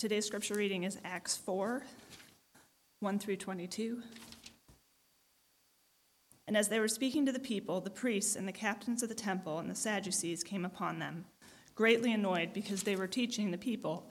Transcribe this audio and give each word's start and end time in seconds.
Today's 0.00 0.24
scripture 0.24 0.54
reading 0.54 0.84
is 0.84 0.96
Acts 1.04 1.36
4 1.36 1.82
1 3.00 3.18
through 3.18 3.36
22. 3.36 4.02
And 6.48 6.56
as 6.56 6.68
they 6.68 6.80
were 6.80 6.88
speaking 6.88 7.26
to 7.26 7.32
the 7.32 7.38
people, 7.38 7.82
the 7.82 7.90
priests 7.90 8.34
and 8.34 8.48
the 8.48 8.52
captains 8.52 9.02
of 9.02 9.10
the 9.10 9.14
temple 9.14 9.58
and 9.58 9.68
the 9.68 9.74
Sadducees 9.74 10.42
came 10.42 10.64
upon 10.64 11.00
them, 11.00 11.26
greatly 11.74 12.14
annoyed 12.14 12.54
because 12.54 12.82
they 12.82 12.96
were 12.96 13.06
teaching 13.06 13.50
the 13.50 13.58
people 13.58 14.06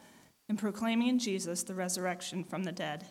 and 0.47 0.59
proclaiming 0.59 1.07
in 1.07 1.17
Jesus 1.17 1.63
the 1.63 1.73
resurrection 1.73 2.43
from 2.43 2.65
the 2.65 2.71
dead. 2.71 3.07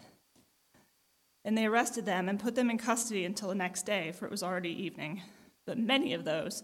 And 1.44 1.58
they 1.58 1.66
arrested 1.66 2.06
them 2.06 2.28
and 2.28 2.38
put 2.38 2.54
them 2.54 2.70
in 2.70 2.78
custody 2.78 3.24
until 3.24 3.48
the 3.48 3.56
next 3.56 3.86
day, 3.86 4.12
for 4.12 4.24
it 4.24 4.30
was 4.30 4.44
already 4.44 4.70
evening. 4.70 5.22
But 5.66 5.78
many 5.80 6.14
of 6.14 6.24
those 6.24 6.62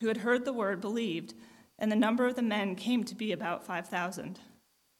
who 0.00 0.06
had 0.06 0.18
heard 0.18 0.44
the 0.44 0.52
word 0.52 0.80
believed, 0.80 1.34
and 1.80 1.90
the 1.90 1.96
number 1.96 2.26
of 2.26 2.36
the 2.36 2.42
men 2.42 2.76
came 2.76 3.02
to 3.02 3.16
be 3.16 3.32
about 3.32 3.66
5,000. 3.66 4.38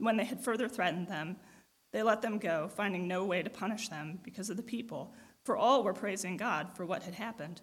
when 0.00 0.16
they 0.16 0.24
had 0.24 0.40
further 0.40 0.68
threatened 0.68 1.08
them, 1.08 1.36
they 1.92 2.02
let 2.02 2.22
them 2.22 2.38
go, 2.38 2.68
finding 2.68 3.08
no 3.08 3.24
way 3.24 3.42
to 3.42 3.50
punish 3.50 3.88
them 3.88 4.18
because 4.22 4.50
of 4.50 4.56
the 4.56 4.62
people, 4.62 5.14
for 5.44 5.56
all 5.56 5.82
were 5.82 5.94
praising 5.94 6.36
God 6.36 6.76
for 6.76 6.84
what 6.84 7.04
had 7.04 7.14
happened. 7.14 7.62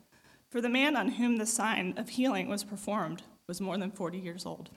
For 0.50 0.62
the 0.62 0.70
man 0.70 0.96
on 0.96 1.10
whom 1.10 1.38
the 1.38 1.46
sign 1.46 1.94
of 1.98 2.10
healing 2.10 2.48
was 2.48 2.64
performed 2.64 3.24
was 3.48 3.60
more 3.60 3.78
than 3.78 3.92
40 3.92 4.18
years 4.18 4.46
old. 4.46 4.70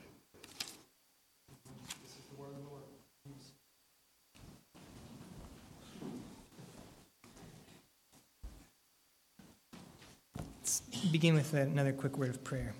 Let's 10.58 10.80
begin 11.12 11.34
with 11.34 11.54
another 11.54 11.92
quick 11.92 12.18
word 12.18 12.30
of 12.30 12.42
prayer. 12.42 12.74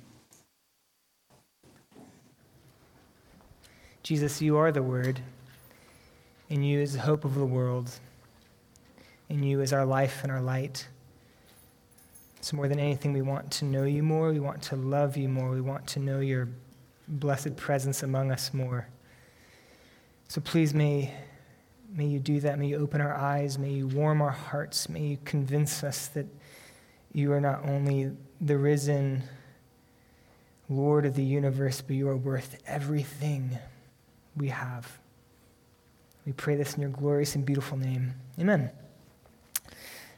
Jesus, 4.07 4.41
you 4.41 4.57
are 4.57 4.71
the 4.71 4.85
Word. 4.85 5.19
and 6.49 6.65
you 6.65 6.79
is 6.79 6.93
the 6.93 7.01
hope 7.01 7.25
of 7.25 7.35
the 7.35 7.45
world. 7.45 7.91
and 9.29 9.45
you 9.45 9.61
is 9.61 9.73
our 9.73 9.85
life 9.85 10.21
and 10.23 10.31
our 10.31 10.41
light. 10.41 10.87
So, 12.41 12.57
more 12.57 12.69
than 12.69 12.79
anything, 12.79 13.13
we 13.13 13.23
want 13.23 13.51
to 13.51 13.65
know 13.65 13.83
you 13.83 14.05
more. 14.05 14.31
We 14.31 14.39
want 14.39 14.63
to 14.63 14.77
love 14.77 15.17
you 15.17 15.29
more. 15.29 15.51
We 15.51 15.61
want 15.61 15.89
to 15.89 15.99
know 15.99 16.21
your 16.21 16.49
blessed 17.09 17.57
presence 17.57 18.05
among 18.05 18.31
us 18.31 18.55
more. 18.55 18.87
So, 20.29 20.41
please, 20.41 20.73
may, 20.73 21.13
may 21.93 22.07
you 22.07 22.21
do 22.21 22.39
that. 22.39 22.61
May 22.61 22.69
you 22.69 22.77
open 22.77 23.01
our 23.01 23.17
eyes. 23.17 23.59
May 23.59 23.71
you 23.71 23.89
warm 23.89 24.23
our 24.23 24.31
hearts. 24.31 24.89
May 24.89 25.01
you 25.01 25.19
convince 25.25 25.83
us 25.83 26.07
that 26.09 26.27
you 27.13 27.33
are 27.33 27.41
not 27.41 27.69
only 27.69 28.13
the 28.41 28.57
risen 28.57 29.25
Lord 30.69 31.07
of 31.07 31.15
the 31.15 31.25
universe, 31.25 31.81
but 31.81 31.97
you 31.97 32.09
are 32.09 32.17
worth 32.17 32.63
everything 32.69 33.59
we 34.37 34.49
have. 34.49 34.99
We 36.27 36.33
pray 36.33 36.57
this 36.57 36.75
in 36.75 36.81
your 36.81 36.91
glorious 36.91 37.35
and 37.35 37.45
beautiful 37.45 37.79
name. 37.79 38.13
Amen. 38.39 38.71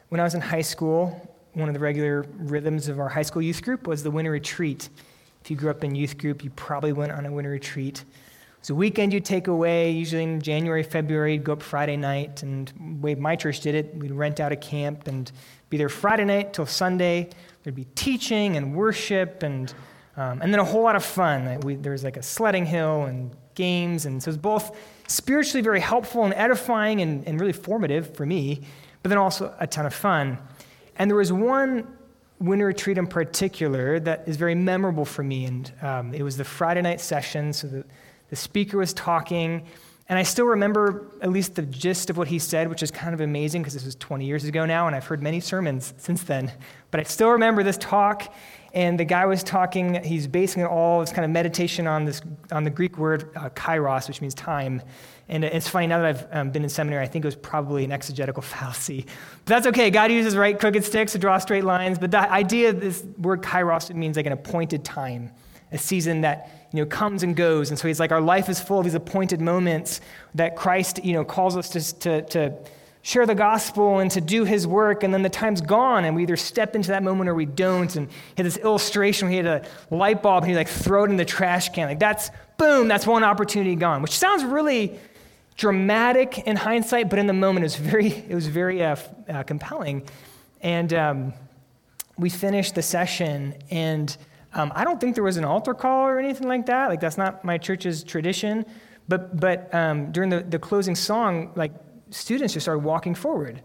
When 0.09 0.21
I 0.21 0.25
was 0.25 0.35
in 0.35 0.41
high 0.41 0.63
school, 0.63 1.37
one 1.53 1.69
of 1.69 1.75
the 1.75 1.81
regular 1.81 2.25
rhythms 2.39 2.89
of 2.89 2.99
our 2.99 3.09
high 3.09 3.23
school 3.23 3.43
youth 3.43 3.63
group 3.63 3.87
was 3.87 4.03
the 4.03 4.11
winter 4.11 4.31
retreat. 4.31 4.89
If 5.43 5.51
you 5.51 5.57
grew 5.57 5.71
up 5.71 5.85
in 5.85 5.95
youth 5.95 6.17
group, 6.19 6.43
you 6.43 6.51
probably 6.51 6.93
went 6.93 7.13
on 7.13 7.27
a 7.27 7.33
winter 7.33 7.51
retreat. 7.51 8.01
It 8.01 8.61
was 8.61 8.71
a 8.71 8.75
weekend 8.75 9.13
you'd 9.13 9.25
take 9.25 9.47
away, 9.47 9.91
usually 9.91 10.23
in 10.23 10.41
January, 10.41 10.83
February, 10.83 11.35
you'd 11.35 11.45
go 11.45 11.53
up 11.53 11.63
Friday 11.63 11.97
night. 11.97 12.43
And 12.43 12.69
the 12.69 13.01
way 13.01 13.15
my 13.15 13.37
church 13.37 13.61
did 13.61 13.75
it, 13.75 13.95
we'd 13.95 14.11
rent 14.11 14.41
out 14.41 14.51
a 14.51 14.57
camp 14.57 15.09
and 15.09 15.31
be 15.71 15.77
there 15.77 15.89
Friday 15.89 16.25
night 16.25 16.55
till 16.55 16.67
Sunday. 16.67 17.29
There'd 17.63 17.77
be 17.77 17.87
teaching 17.95 18.57
and 18.57 18.75
worship 18.75 19.43
and, 19.43 19.73
um, 20.17 20.41
and 20.41 20.53
then 20.53 20.61
a 20.61 20.65
whole 20.65 20.83
lot 20.83 20.97
of 20.97 21.05
fun. 21.05 21.61
We, 21.61 21.77
there 21.77 21.93
was 21.93 22.03
like 22.03 22.17
a 22.17 22.23
sledding 22.23 22.67
hill 22.67 23.05
and 23.05 23.31
games. 23.59 24.07
And 24.07 24.23
so 24.23 24.29
it 24.29 24.33
was 24.33 24.39
both 24.39 24.77
spiritually 25.09 25.63
very 25.63 25.81
helpful 25.81 26.25
and 26.25 26.33
edifying 26.33 27.03
and, 27.03 27.27
and 27.27 27.39
really 27.41 27.53
formative 27.53 28.15
for 28.17 28.25
me, 28.25 28.63
but 29.03 29.11
then 29.11 29.19
also 29.19 29.55
a 29.59 29.67
ton 29.67 29.85
of 29.85 29.93
fun. 29.93 30.39
And 30.97 31.11
there 31.11 31.17
was 31.17 31.33
one 31.33 31.87
winter 32.39 32.67
retreat 32.67 32.99
in 32.99 33.07
particular 33.07 33.99
that 34.01 34.29
is 34.29 34.37
very 34.37 34.55
memorable 34.55 35.05
for 35.05 35.23
me. 35.23 35.45
And 35.45 35.73
um, 35.83 36.15
it 36.15 36.23
was 36.23 36.37
the 36.37 36.45
Friday 36.45 36.83
night 36.83 37.01
session. 37.01 37.53
So 37.53 37.67
the, 37.67 37.85
the 38.31 38.37
speaker 38.37 38.79
was 38.79 38.95
talking. 38.95 39.67
And 40.09 40.19
I 40.19 40.23
still 40.23 40.47
remember 40.47 41.11
at 41.21 41.31
least 41.31 41.55
the 41.57 41.63
gist 41.63 42.09
of 42.09 42.17
what 42.17 42.29
he 42.29 42.39
said, 42.39 42.69
which 42.69 42.83
is 42.83 42.91
kind 42.91 43.13
of 43.13 43.21
amazing 43.21 43.63
because 43.63 43.75
this 43.75 43.85
was 43.85 43.97
20 43.97 44.25
years 44.25 44.45
ago 44.45 44.65
now, 44.65 44.87
and 44.87 44.97
I've 44.97 45.05
heard 45.05 45.23
many 45.23 45.41
sermons 45.41 45.93
since 45.99 46.23
then. 46.23 46.51
But 46.91 47.01
I 47.01 47.03
still 47.03 47.31
remember 47.31 47.63
this 47.63 47.77
talk, 47.77 48.33
and 48.75 49.01
the 49.01 49.05
guy 49.05 49.25
was 49.27 49.43
talking, 49.43 50.03
he's 50.05 50.27
basing 50.27 50.63
it 50.63 50.67
all 50.67 51.01
this 51.01 51.11
kind 51.11 51.25
of 51.25 51.31
meditation 51.31 51.87
on, 51.87 52.05
this, 52.05 52.21
on 52.53 52.65
the 52.65 52.71
Greek 52.71 52.99
word 52.99 53.31
uh, 53.35 53.49
kairos, 53.51 54.09
which 54.09 54.21
means 54.21 54.35
time. 54.35 54.83
And 55.29 55.45
it's 55.45 55.69
funny, 55.69 55.87
now 55.87 56.01
that 56.01 56.07
I've 56.07 56.37
um, 56.37 56.51
been 56.51 56.65
in 56.65 56.69
seminary, 56.69 57.03
I 57.03 57.07
think 57.07 57.25
it 57.25 57.29
was 57.29 57.37
probably 57.37 57.85
an 57.85 57.93
exegetical 57.93 58.43
fallacy. 58.43 59.07
But 59.45 59.47
that's 59.47 59.67
okay. 59.69 59.91
God 59.91 60.11
uses 60.11 60.37
right 60.37 60.59
crooked 60.59 60.85
sticks 60.85 61.13
to 61.13 61.19
draw 61.19 61.39
straight 61.39 61.65
lines. 61.65 61.99
But 61.99 62.11
the 62.11 62.31
idea 62.31 62.71
of 62.71 62.81
this 62.81 63.05
word 63.19 63.43
kairos, 63.43 63.91
it 63.91 63.97
means 63.97 64.17
like 64.17 64.27
an 64.27 64.33
appointed 64.33 64.85
time, 64.85 65.31
a 65.73 65.79
season 65.79 66.23
that 66.23 66.69
you 66.73 66.81
know, 66.83 66.87
comes 66.87 67.23
and 67.23 67.35
goes. 67.35 67.71
And 67.71 67.79
so 67.79 67.89
he's 67.89 68.01
like, 68.01 68.13
our 68.13 68.21
life 68.21 68.49
is 68.49 68.61
full 68.61 68.79
of 68.79 68.85
these 68.85 68.95
appointed 68.95 69.41
moments 69.41 70.01
that 70.35 70.57
Christ 70.57 71.03
you 71.05 71.15
know, 71.15 71.25
calls 71.25 71.57
us 71.57 71.71
to, 71.71 71.99
to, 72.01 72.23
to 72.23 72.55
share 73.09 73.25
the 73.25 73.35
gospel 73.35 74.01
and 74.01 74.11
to 74.11 74.21
do 74.21 74.45
his 74.45 74.67
work, 74.67 75.03
and 75.03 75.15
then 75.15 75.23
the 75.23 75.31
time's 75.31 75.63
gone, 75.63 76.05
and 76.05 76.15
we 76.15 76.25
either 76.25 76.37
step 76.37 76.77
into 76.77 76.89
that 76.91 77.03
moment 77.03 77.31
or 77.31 77.35
we 77.35 77.47
don't. 77.47 77.97
And 77.97 78.07
he 78.11 78.15
had 78.37 78.45
this 78.45 78.59
illustration 78.59 79.29
where 79.29 79.31
he 79.31 79.37
had 79.39 79.47
a 79.47 79.67
light 79.91 80.23
bulb 80.23 80.45
and 80.45 80.51
he 80.51 80.55
like 80.55 80.69
throw 80.69 81.05
it 81.05 81.11
in 81.11 81.17
the 81.17 81.25
trash 81.25 81.71
can. 81.71 81.89
Like 81.89 81.99
that's 81.99 82.31
boom, 82.59 82.87
that's 82.87 83.07
one 83.07 83.25
opportunity 83.25 83.77
gone, 83.77 84.03
which 84.03 84.19
sounds 84.19 84.45
really 84.45 85.01
dramatic 85.57 86.41
in 86.41 86.55
hindsight, 86.55 87.09
but 87.09 87.19
in 87.19 87.27
the 87.27 87.33
moment, 87.33 87.65
it 87.65 87.69
was 87.69 87.77
very, 87.77 88.09
it 88.09 88.35
was 88.35 88.47
very 88.47 88.85
uh, 88.85 88.97
uh, 89.27 89.43
compelling. 89.43 90.03
And 90.61 90.93
um, 90.93 91.33
we 92.19 92.29
finished 92.29 92.75
the 92.75 92.83
session, 92.83 93.55
and 93.71 94.15
um, 94.53 94.71
I 94.75 94.85
don't 94.85 95.01
think 95.01 95.15
there 95.15 95.25
was 95.25 95.39
an 95.39 95.47
altar 95.47 95.73
call 95.73 96.07
or 96.07 96.19
anything 96.19 96.47
like 96.47 96.67
that. 96.67 96.91
Like, 96.91 97.01
that's 97.01 97.17
not 97.17 97.43
my 97.43 97.57
church's 97.57 98.05
tradition. 98.05 98.67
But, 99.09 99.41
but 99.41 99.75
um, 99.75 100.13
during 100.13 100.29
the, 100.29 100.41
the 100.41 100.59
closing 100.59 100.95
song, 100.95 101.53
like, 101.57 101.73
students 102.11 102.55
just 102.55 102.65
started 102.65 102.85
walking 102.85 103.15
forward. 103.15 103.63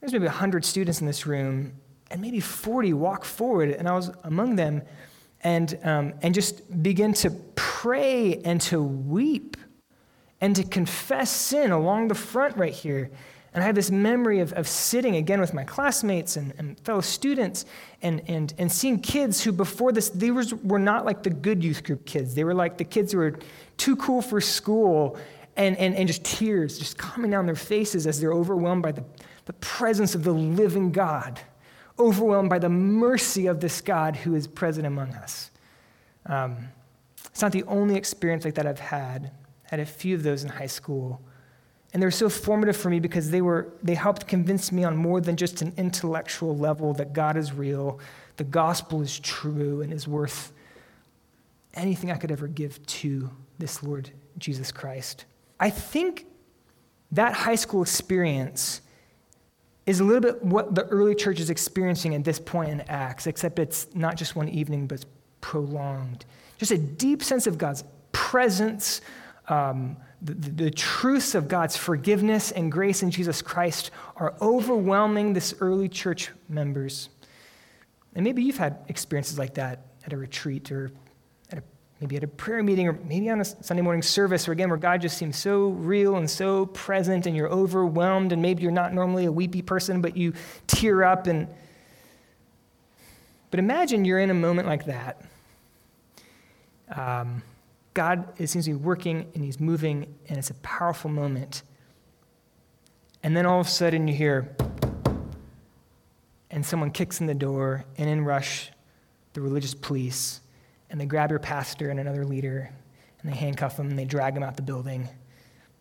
There's 0.00 0.12
maybe 0.12 0.26
100 0.26 0.64
students 0.64 1.00
in 1.00 1.06
this 1.06 1.26
room, 1.26 1.72
and 2.10 2.20
maybe 2.20 2.40
40 2.40 2.92
walk 2.92 3.24
forward, 3.24 3.70
and 3.70 3.88
I 3.88 3.92
was 3.92 4.10
among 4.24 4.56
them, 4.56 4.82
and, 5.42 5.78
um, 5.82 6.14
and 6.22 6.34
just 6.34 6.82
begin 6.82 7.12
to 7.14 7.30
pray 7.54 8.40
and 8.44 8.60
to 8.62 8.82
weep 8.82 9.56
and 10.40 10.54
to 10.56 10.64
confess 10.64 11.30
sin 11.30 11.70
along 11.70 12.08
the 12.08 12.14
front 12.14 12.56
right 12.56 12.72
here. 12.72 13.10
And 13.54 13.62
I 13.62 13.66
have 13.66 13.74
this 13.74 13.90
memory 13.90 14.40
of, 14.40 14.52
of 14.54 14.66
sitting 14.66 15.16
again 15.16 15.40
with 15.40 15.52
my 15.52 15.62
classmates 15.62 16.36
and, 16.36 16.54
and 16.58 16.80
fellow 16.80 17.02
students 17.02 17.66
and, 18.00 18.22
and, 18.26 18.54
and 18.56 18.72
seeing 18.72 18.98
kids 18.98 19.42
who, 19.42 19.52
before 19.52 19.92
this, 19.92 20.08
they 20.08 20.30
was, 20.30 20.54
were 20.54 20.78
not 20.78 21.04
like 21.04 21.22
the 21.22 21.30
good 21.30 21.62
youth 21.62 21.84
group 21.84 22.06
kids. 22.06 22.34
They 22.34 22.44
were 22.44 22.54
like 22.54 22.78
the 22.78 22.84
kids 22.84 23.12
who 23.12 23.18
were 23.18 23.38
too 23.76 23.94
cool 23.96 24.22
for 24.22 24.40
school 24.40 25.18
and, 25.56 25.76
and, 25.76 25.94
and 25.94 26.06
just 26.06 26.24
tears 26.24 26.78
just 26.78 26.96
coming 26.96 27.30
down 27.30 27.46
their 27.46 27.54
faces 27.54 28.06
as 28.06 28.20
they're 28.20 28.32
overwhelmed 28.32 28.82
by 28.82 28.92
the, 28.92 29.04
the 29.44 29.52
presence 29.54 30.14
of 30.14 30.24
the 30.24 30.32
living 30.32 30.92
God, 30.92 31.40
overwhelmed 31.98 32.48
by 32.48 32.58
the 32.58 32.68
mercy 32.68 33.46
of 33.46 33.60
this 33.60 33.80
God 33.80 34.16
who 34.16 34.34
is 34.34 34.46
present 34.46 34.86
among 34.86 35.10
us. 35.14 35.50
Um, 36.26 36.68
it's 37.26 37.42
not 37.42 37.52
the 37.52 37.64
only 37.64 37.96
experience 37.96 38.44
like 38.44 38.54
that 38.54 38.66
I've 38.66 38.78
had. 38.78 39.32
I 39.66 39.70
had 39.70 39.80
a 39.80 39.86
few 39.86 40.14
of 40.14 40.22
those 40.22 40.44
in 40.44 40.50
high 40.50 40.66
school. 40.66 41.20
And 41.92 42.00
they 42.00 42.06
were 42.06 42.10
so 42.10 42.30
formative 42.30 42.76
for 42.76 42.88
me 42.88 43.00
because 43.00 43.30
they, 43.30 43.42
were, 43.42 43.74
they 43.82 43.94
helped 43.94 44.26
convince 44.26 44.72
me 44.72 44.84
on 44.84 44.96
more 44.96 45.20
than 45.20 45.36
just 45.36 45.60
an 45.60 45.74
intellectual 45.76 46.56
level 46.56 46.94
that 46.94 47.12
God 47.12 47.36
is 47.36 47.52
real, 47.52 48.00
the 48.36 48.44
gospel 48.44 49.02
is 49.02 49.18
true, 49.18 49.82
and 49.82 49.92
is 49.92 50.08
worth 50.08 50.52
anything 51.74 52.10
I 52.10 52.16
could 52.16 52.30
ever 52.30 52.48
give 52.48 52.84
to 52.86 53.30
this 53.58 53.82
Lord 53.82 54.10
Jesus 54.38 54.72
Christ. 54.72 55.26
I 55.62 55.70
think 55.70 56.26
that 57.12 57.34
high 57.34 57.54
school 57.54 57.82
experience 57.82 58.80
is 59.86 60.00
a 60.00 60.04
little 60.04 60.20
bit 60.20 60.42
what 60.44 60.74
the 60.74 60.84
early 60.86 61.14
church 61.14 61.38
is 61.38 61.50
experiencing 61.50 62.16
at 62.16 62.24
this 62.24 62.40
point 62.40 62.70
in 62.70 62.80
Acts, 62.82 63.28
except 63.28 63.60
it's 63.60 63.86
not 63.94 64.16
just 64.16 64.34
one 64.34 64.48
evening, 64.48 64.88
but 64.88 64.96
it's 64.96 65.06
prolonged. 65.40 66.24
Just 66.58 66.72
a 66.72 66.78
deep 66.78 67.22
sense 67.22 67.46
of 67.46 67.58
God's 67.58 67.84
presence, 68.10 69.02
um, 69.46 69.96
the, 70.20 70.34
the, 70.34 70.50
the 70.64 70.70
truths 70.72 71.36
of 71.36 71.46
God's 71.46 71.76
forgiveness 71.76 72.50
and 72.50 72.72
grace 72.72 73.04
in 73.04 73.12
Jesus 73.12 73.40
Christ 73.40 73.92
are 74.16 74.34
overwhelming 74.40 75.32
this 75.32 75.54
early 75.60 75.88
church 75.88 76.32
members. 76.48 77.08
And 78.16 78.24
maybe 78.24 78.42
you've 78.42 78.58
had 78.58 78.78
experiences 78.88 79.38
like 79.38 79.54
that 79.54 79.86
at 80.04 80.12
a 80.12 80.16
retreat 80.16 80.72
or 80.72 80.90
maybe 82.02 82.16
at 82.16 82.24
a 82.24 82.28
prayer 82.28 82.62
meeting 82.62 82.88
or 82.88 82.92
maybe 83.04 83.30
on 83.30 83.40
a 83.40 83.44
Sunday 83.44 83.82
morning 83.82 84.02
service 84.02 84.48
or 84.48 84.52
again 84.52 84.68
where 84.68 84.76
God 84.76 85.00
just 85.00 85.16
seems 85.16 85.36
so 85.36 85.68
real 85.68 86.16
and 86.16 86.28
so 86.28 86.66
present 86.66 87.26
and 87.26 87.34
you're 87.34 87.48
overwhelmed 87.48 88.32
and 88.32 88.42
maybe 88.42 88.62
you're 88.62 88.72
not 88.72 88.92
normally 88.92 89.24
a 89.24 89.32
weepy 89.32 89.62
person 89.62 90.02
but 90.02 90.16
you 90.16 90.34
tear 90.66 91.04
up 91.04 91.26
and 91.26 91.48
but 93.52 93.58
imagine 93.58 94.06
you're 94.06 94.18
in 94.18 94.30
a 94.30 94.34
moment 94.34 94.66
like 94.66 94.86
that. 94.86 95.20
Um, 96.96 97.42
God 97.92 98.26
it 98.38 98.46
seems 98.46 98.64
to 98.64 98.70
be 98.70 98.76
working 98.76 99.30
and 99.34 99.44
He's 99.44 99.60
moving, 99.60 100.14
and 100.26 100.38
it's 100.38 100.48
a 100.48 100.54
powerful 100.54 101.10
moment. 101.10 101.62
And 103.22 103.36
then 103.36 103.44
all 103.44 103.60
of 103.60 103.66
a 103.66 103.70
sudden 103.70 104.08
you 104.08 104.14
hear, 104.14 104.56
and 106.50 106.64
someone 106.64 106.90
kicks 106.90 107.20
in 107.20 107.26
the 107.26 107.34
door, 107.34 107.84
and 107.98 108.08
in 108.08 108.24
rush 108.24 108.70
the 109.34 109.42
religious 109.42 109.74
police, 109.74 110.40
and 110.92 111.00
they 111.00 111.06
grab 111.06 111.30
your 111.30 111.40
pastor 111.40 111.88
and 111.88 111.98
another 111.98 112.24
leader, 112.24 112.70
and 113.22 113.32
they 113.32 113.36
handcuff 113.36 113.76
them, 113.76 113.88
and 113.88 113.98
they 113.98 114.04
drag 114.04 114.34
them 114.34 114.42
out 114.42 114.56
the 114.56 114.62
building. 114.62 115.08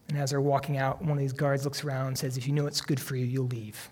And 0.07 0.17
as 0.17 0.31
they're 0.31 0.41
walking 0.41 0.77
out, 0.77 1.01
one 1.01 1.11
of 1.11 1.19
these 1.19 1.33
guards 1.33 1.65
looks 1.65 1.83
around 1.83 2.07
and 2.07 2.17
says, 2.17 2.37
If 2.37 2.47
you 2.47 2.53
know 2.53 2.65
it's 2.65 2.81
good 2.81 2.99
for 2.99 3.15
you, 3.15 3.25
you'll 3.25 3.47
leave. 3.47 3.89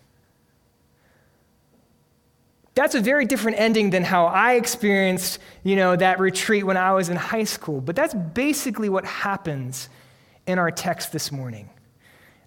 That's 2.74 2.94
a 2.94 3.00
very 3.00 3.26
different 3.26 3.60
ending 3.60 3.90
than 3.90 4.02
how 4.02 4.26
I 4.26 4.54
experienced, 4.54 5.40
you 5.62 5.76
know, 5.76 5.94
that 5.96 6.18
retreat 6.18 6.64
when 6.64 6.76
I 6.76 6.92
was 6.92 7.10
in 7.10 7.16
high 7.16 7.44
school. 7.44 7.80
But 7.80 7.96
that's 7.96 8.14
basically 8.14 8.88
what 8.88 9.04
happens 9.04 9.88
in 10.46 10.58
our 10.58 10.70
text 10.70 11.12
this 11.12 11.30
morning. 11.30 11.68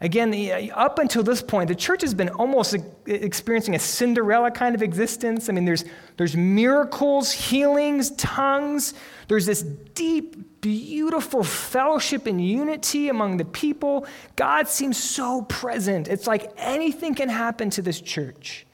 Again, 0.04 0.70
up 0.76 1.00
until 1.00 1.24
this 1.24 1.42
point, 1.42 1.70
the 1.70 1.76
church 1.76 2.02
has 2.02 2.14
been 2.14 2.28
almost 2.28 2.76
experiencing 3.06 3.74
a 3.74 3.80
Cinderella 3.80 4.52
kind 4.52 4.76
of 4.76 4.84
existence. 4.84 5.48
I 5.48 5.54
mean, 5.54 5.64
there's, 5.64 5.86
there's 6.18 6.36
miracles, 6.36 7.32
healings, 7.32 8.12
tongues. 8.12 8.96
There's 9.30 9.46
this 9.46 9.62
deep, 9.62 10.60
beautiful 10.60 11.42
fellowship 11.42 12.26
and 12.26 12.46
unity 12.46 13.08
among 13.08 13.38
the 13.38 13.46
people. 13.46 14.06
God 14.36 14.68
seems 14.68 14.98
so 14.98 15.44
present. 15.44 16.10
It's 16.10 16.28
like 16.28 16.52
anything 16.58 17.16
can 17.16 17.30
happen 17.30 17.70
to 17.70 17.82
this 17.82 18.02
church. 18.02 18.68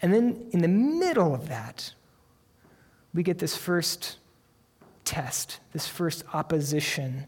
And 0.00 0.14
then 0.14 0.48
in 0.52 0.60
the 0.60 0.68
middle 0.68 1.34
of 1.34 1.48
that, 1.48 1.92
we 3.12 3.22
get 3.22 3.38
this 3.38 3.54
first 3.54 4.16
test, 5.04 5.60
this 5.74 5.86
first 5.86 6.24
opposition 6.32 7.26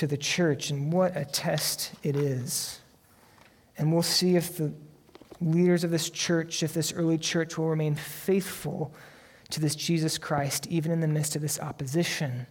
to 0.00 0.06
the 0.06 0.16
church. 0.16 0.70
And 0.70 0.90
what 0.90 1.14
a 1.14 1.26
test 1.26 1.92
it 2.02 2.16
is. 2.16 2.80
And 3.76 3.92
we'll 3.92 4.02
see 4.02 4.34
if 4.34 4.56
the 4.56 4.72
leaders 5.42 5.84
of 5.84 5.90
this 5.90 6.08
church, 6.08 6.62
if 6.62 6.72
this 6.72 6.90
early 6.92 7.18
church 7.18 7.58
will 7.58 7.68
remain 7.68 7.94
faithful 7.94 8.94
to 9.50 9.60
this 9.60 9.74
Jesus 9.74 10.16
Christ, 10.16 10.66
even 10.68 10.90
in 10.90 11.00
the 11.00 11.06
midst 11.06 11.36
of 11.36 11.42
this 11.42 11.60
opposition. 11.60 12.46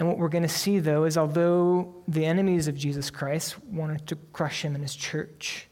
And 0.00 0.08
what 0.08 0.18
we're 0.18 0.28
going 0.28 0.42
to 0.42 0.48
see, 0.48 0.80
though, 0.80 1.04
is 1.04 1.16
although 1.16 1.94
the 2.08 2.24
enemies 2.24 2.66
of 2.66 2.74
Jesus 2.74 3.10
Christ 3.10 3.62
wanted 3.64 4.04
to 4.08 4.16
crush 4.32 4.62
him 4.62 4.74
and 4.74 4.82
his 4.82 4.96
church, 4.96 5.68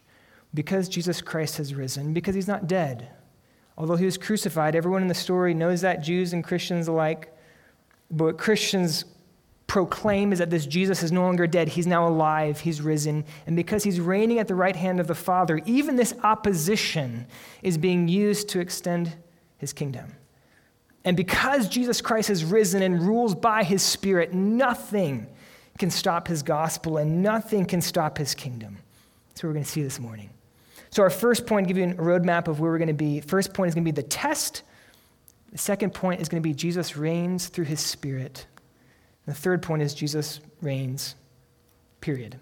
because 0.55 0.89
Jesus 0.89 1.21
Christ 1.21 1.57
has 1.57 1.75
risen, 1.75 2.13
because 2.13 2.37
he's 2.37 2.49
not 2.49 2.69
dead. 2.69 3.09
Although 3.77 3.97
he 3.97 4.05
was 4.05 4.17
crucified, 4.17 4.77
everyone 4.77 5.03
in 5.03 5.09
the 5.09 5.15
story 5.15 5.55
knows 5.55 5.81
that, 5.81 6.05
Jews 6.05 6.33
and 6.33 6.45
Christians 6.45 6.87
alike. 6.87 7.37
But 8.11 8.25
what 8.25 8.39
Christians 8.39 9.05
proclaim 9.67 10.33
is 10.33 10.39
that 10.39 10.51
this 10.51 10.67
Jesus 10.67 11.03
is 11.03 11.13
no 11.13 11.23
longer 11.23 11.47
dead. 11.47 11.69
He's 11.69 11.87
now 11.87 12.07
alive. 12.07 12.61
He's 12.61 12.81
risen. 12.81 13.25
And 13.47 13.57
because 13.57 13.83
he's 13.83 14.01
reigning 14.01 14.39
at 14.39 14.49
the 14.49 14.55
right 14.55 14.77
hand 14.77 15.01
of 15.01 15.07
the 15.07 15.15
Father, 15.15 15.61
even 15.67 15.97
this 15.97 16.15
opposition 16.23 17.27
is 17.63 17.77
being 17.79 18.09
used 18.09 18.49
to 18.51 18.61
extend 18.61 19.15
his 19.59 19.73
kingdom. 19.73 20.15
And 21.05 21.17
because 21.17 21.69
Jesus 21.69 22.01
Christ 22.01 22.29
has 22.29 22.45
risen 22.45 22.83
and 22.83 23.01
rules 23.01 23.35
by 23.35 23.63
his 23.63 23.83
Spirit, 23.83 24.35
nothing 24.35 25.27
can 25.79 25.91
stop 25.91 26.27
his 26.27 26.43
gospel 26.43 26.97
and 26.97 27.23
nothing 27.23 27.65
can 27.65 27.81
stop 27.81 28.19
his 28.19 28.35
kingdom. 28.35 28.79
That's 29.29 29.43
what 29.43 29.49
we're 29.49 29.55
going 29.55 29.65
to 29.65 29.71
see 29.71 29.83
this 29.83 30.01
morning. 30.01 30.31
So, 30.91 31.03
our 31.03 31.11
first 31.11 31.47
point, 31.47 31.69
give 31.69 31.77
you 31.77 31.85
a 31.85 31.95
roadmap 31.95 32.49
of 32.49 32.59
where 32.59 32.71
we're 32.71 32.79
going 32.79 32.89
to 32.89 32.95
be. 32.95 33.21
First 33.21 33.53
point 33.53 33.69
is 33.69 33.75
going 33.75 33.85
to 33.85 33.93
be 33.93 33.95
the 33.95 34.09
test. 34.09 34.63
The 35.53 35.59
second 35.59 35.93
point 35.93 36.21
is 36.21 36.29
going 36.29 36.43
to 36.43 36.49
be 36.49 36.55
Jesus 36.55 36.97
reigns 36.97 37.49
through 37.49 37.67
his 37.67 37.81
spirit. 37.81 38.47
The 39.27 39.35
third 39.35 39.63
point 39.63 39.83
is 39.83 39.93
Jesus 39.93 40.41
reigns, 40.63 41.17
period. 42.01 42.39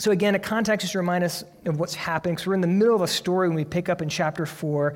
So, 0.00 0.12
again, 0.12 0.36
a 0.36 0.38
context 0.38 0.84
just 0.84 0.92
to 0.92 0.98
remind 0.98 1.24
us 1.24 1.42
of 1.64 1.80
what's 1.80 1.94
happening. 1.94 2.38
So, 2.38 2.48
we're 2.48 2.54
in 2.54 2.60
the 2.60 2.68
middle 2.68 2.94
of 2.94 3.02
a 3.02 3.08
story 3.08 3.48
when 3.48 3.56
we 3.56 3.64
pick 3.64 3.88
up 3.88 4.00
in 4.00 4.08
chapter 4.08 4.46
4. 4.46 4.94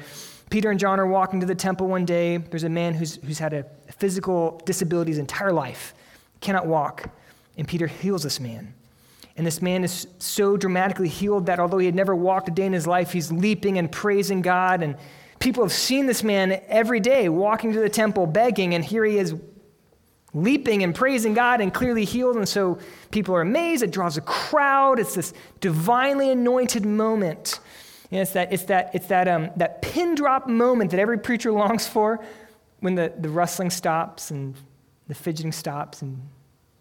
Peter 0.49 0.71
and 0.71 0.79
John 0.79 1.01
are 1.01 1.07
walking 1.07 1.41
to 1.41 1.47
the 1.47 1.55
temple 1.55 1.89
one 1.89 2.05
day. 2.05 2.37
There's 2.37 2.63
a 2.63 2.69
man 2.69 2.95
who's, 2.95 3.17
who's 3.17 3.39
had 3.39 3.53
a 3.53 3.65
physical 3.91 4.61
disability 4.65 5.11
his 5.11 5.19
entire 5.19 5.53
life, 5.53 5.95
cannot 6.41 6.67
walk. 6.67 7.11
And 7.57 7.67
Peter 7.67 7.87
heals 7.87 8.23
this 8.23 8.39
man. 8.39 8.75
And 9.37 9.47
this 9.47 9.63
man 9.63 9.83
is 9.83 10.07
so 10.19 10.57
dramatically 10.57 11.09
healed 11.09 11.47
that 11.47 11.59
although 11.59 11.79
he 11.79 11.87
had 11.87 11.95
never 11.95 12.15
walked 12.15 12.49
a 12.49 12.51
day 12.53 12.67
in 12.67 12.73
his 12.73 12.87
life, 12.87 13.13
he's 13.13 13.33
leaping 13.33 13.79
and 13.79 13.91
praising 13.91 14.43
God. 14.43 14.83
And 14.83 14.97
people 15.43 15.65
have 15.65 15.73
seen 15.73 16.07
this 16.07 16.23
man 16.23 16.63
every 16.69 17.01
day 17.01 17.29
walking 17.29 17.73
to 17.73 17.81
the 17.81 17.89
temple 17.89 18.27
begging, 18.27 18.75
and 18.75 18.85
here 18.85 19.05
he 19.05 19.19
is 19.19 19.35
leaping 20.33 20.85
and 20.85 20.95
praising 20.95 21.35
God 21.35 21.61
and 21.61 21.75
clearly 21.75 22.05
healed. 22.05 22.37
And 22.37 22.49
so 22.49 22.79
people 23.11 23.35
are 23.35 23.41
amazed. 23.41 23.83
It 23.83 23.91
draws 23.91 24.17
a 24.17 24.21
crowd. 24.21 25.01
It's 25.01 25.17
this 25.17 25.35
divinely 25.61 26.31
anointed 26.31 26.87
moment. 26.87 27.59
It's 28.13 28.33
that, 28.33 28.53
it's 28.53 28.65
that, 28.65 28.91
it's 28.95 29.07
that, 29.09 29.27
um, 29.27 29.51
that 29.57 29.83
pin 29.83 30.15
drop 30.15 30.47
moment 30.47 30.93
that 30.93 31.01
every 31.01 31.19
preacher 31.19 31.51
longs 31.51 31.89
for 31.89 32.25
when 32.81 32.95
the, 32.95 33.13
the 33.19 33.29
rustling 33.29 33.71
stops 33.71 34.31
and 34.31 34.55
the 35.09 35.15
fidgeting 35.15 35.53
stops, 35.53 36.03
and 36.03 36.21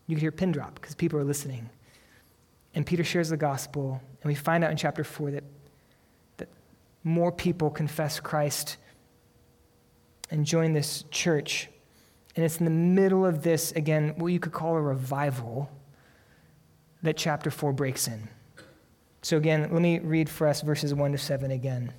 you 0.06 0.16
can 0.16 0.22
hear 0.22 0.32
pin 0.32 0.52
drop 0.52 0.76
because 0.76 0.94
people 0.94 1.18
are 1.20 1.24
listening. 1.24 1.70
And 2.76 2.86
Peter 2.86 3.04
shares 3.04 3.30
the 3.30 3.38
gospel, 3.38 4.02
and 4.22 4.30
we 4.30 4.36
find 4.36 4.64
out 4.64 4.72
in 4.72 4.78
chapter 4.78 5.04
4 5.04 5.32
that, 5.32 5.44
that 5.44 5.61
more 7.04 7.32
people 7.32 7.70
confess 7.70 8.20
Christ 8.20 8.78
and 10.30 10.46
join 10.46 10.74
this 10.74 11.04
church. 11.12 11.70
And 12.36 12.46
it's 12.46 12.58
in 12.58 12.66
the 12.66 12.72
middle 12.72 13.26
of 13.26 13.44
this, 13.44 13.72
again, 13.74 14.14
what 14.18 14.28
you 14.28 14.40
could 14.40 14.54
call 14.54 14.76
a 14.76 14.82
revival, 14.82 15.70
that 17.04 17.18
chapter 17.18 17.52
4 17.52 17.74
breaks 17.74 18.08
in. 18.08 18.30
So, 19.22 19.38
again, 19.38 19.70
let 19.72 19.82
me 19.82 20.00
read 20.00 20.30
for 20.30 20.48
us 20.48 20.62
verses 20.62 20.94
1 20.94 21.12
to 21.12 21.18
7 21.18 21.52
again. 21.52 21.94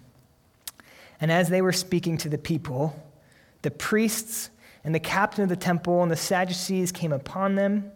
And 1.21 1.31
as 1.31 1.49
they 1.49 1.63
were 1.63 1.73
speaking 1.73 2.17
to 2.19 2.29
the 2.29 2.39
people, 2.39 3.01
the 3.63 3.71
priests 3.71 4.51
and 4.85 4.95
the 4.95 5.01
captain 5.01 5.45
of 5.45 5.49
the 5.49 5.57
temple 5.57 6.03
and 6.03 6.11
the 6.11 6.17
Sadducees 6.17 6.91
came 6.91 7.13
upon 7.13 7.55
them, 7.55 7.93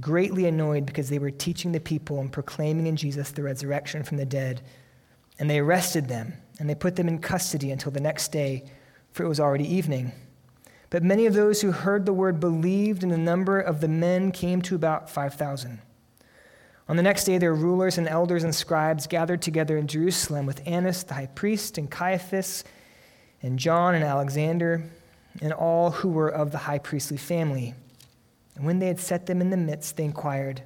greatly 0.00 0.46
annoyed 0.46 0.86
because 0.86 1.08
they 1.08 1.18
were 1.18 1.30
teaching 1.30 1.70
the 1.70 1.80
people 1.80 2.18
and 2.18 2.32
proclaiming 2.32 2.86
in 2.86 2.96
Jesus 2.96 3.30
the 3.30 3.42
resurrection 3.42 4.02
from 4.02 4.16
the 4.16 4.24
dead. 4.24 4.62
And 5.38 5.48
they 5.48 5.58
arrested 5.58 6.08
them, 6.08 6.34
and 6.58 6.68
they 6.68 6.74
put 6.74 6.96
them 6.96 7.08
in 7.08 7.18
custody 7.18 7.70
until 7.70 7.92
the 7.92 8.00
next 8.00 8.32
day, 8.32 8.64
for 9.12 9.24
it 9.24 9.28
was 9.28 9.40
already 9.40 9.66
evening. 9.66 10.12
But 10.90 11.02
many 11.02 11.26
of 11.26 11.34
those 11.34 11.62
who 11.62 11.72
heard 11.72 12.04
the 12.04 12.12
word 12.12 12.38
believed, 12.38 13.02
and 13.02 13.10
the 13.10 13.18
number 13.18 13.58
of 13.58 13.80
the 13.80 13.88
men 13.88 14.30
came 14.30 14.60
to 14.62 14.74
about 14.74 15.08
5,000. 15.08 15.80
On 16.88 16.96
the 16.96 17.02
next 17.02 17.24
day, 17.24 17.38
their 17.38 17.54
rulers 17.54 17.96
and 17.96 18.06
elders 18.06 18.44
and 18.44 18.54
scribes 18.54 19.06
gathered 19.06 19.40
together 19.40 19.78
in 19.78 19.86
Jerusalem 19.86 20.44
with 20.44 20.60
Annas 20.66 21.04
the 21.04 21.14
high 21.14 21.26
priest, 21.26 21.78
and 21.78 21.90
Caiaphas, 21.90 22.64
and 23.40 23.58
John 23.58 23.94
and 23.94 24.04
Alexander, 24.04 24.84
and 25.40 25.52
all 25.52 25.90
who 25.90 26.10
were 26.10 26.28
of 26.28 26.52
the 26.52 26.58
high 26.58 26.78
priestly 26.78 27.16
family. 27.16 27.74
And 28.54 28.66
when 28.66 28.78
they 28.78 28.88
had 28.88 29.00
set 29.00 29.26
them 29.26 29.40
in 29.40 29.50
the 29.50 29.56
midst, 29.56 29.96
they 29.96 30.04
inquired, 30.04 30.62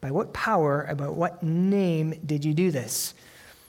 By 0.00 0.10
what 0.10 0.34
power, 0.34 0.82
about 0.82 1.14
what 1.14 1.42
name 1.42 2.20
did 2.26 2.44
you 2.44 2.52
do 2.52 2.70
this? 2.70 3.14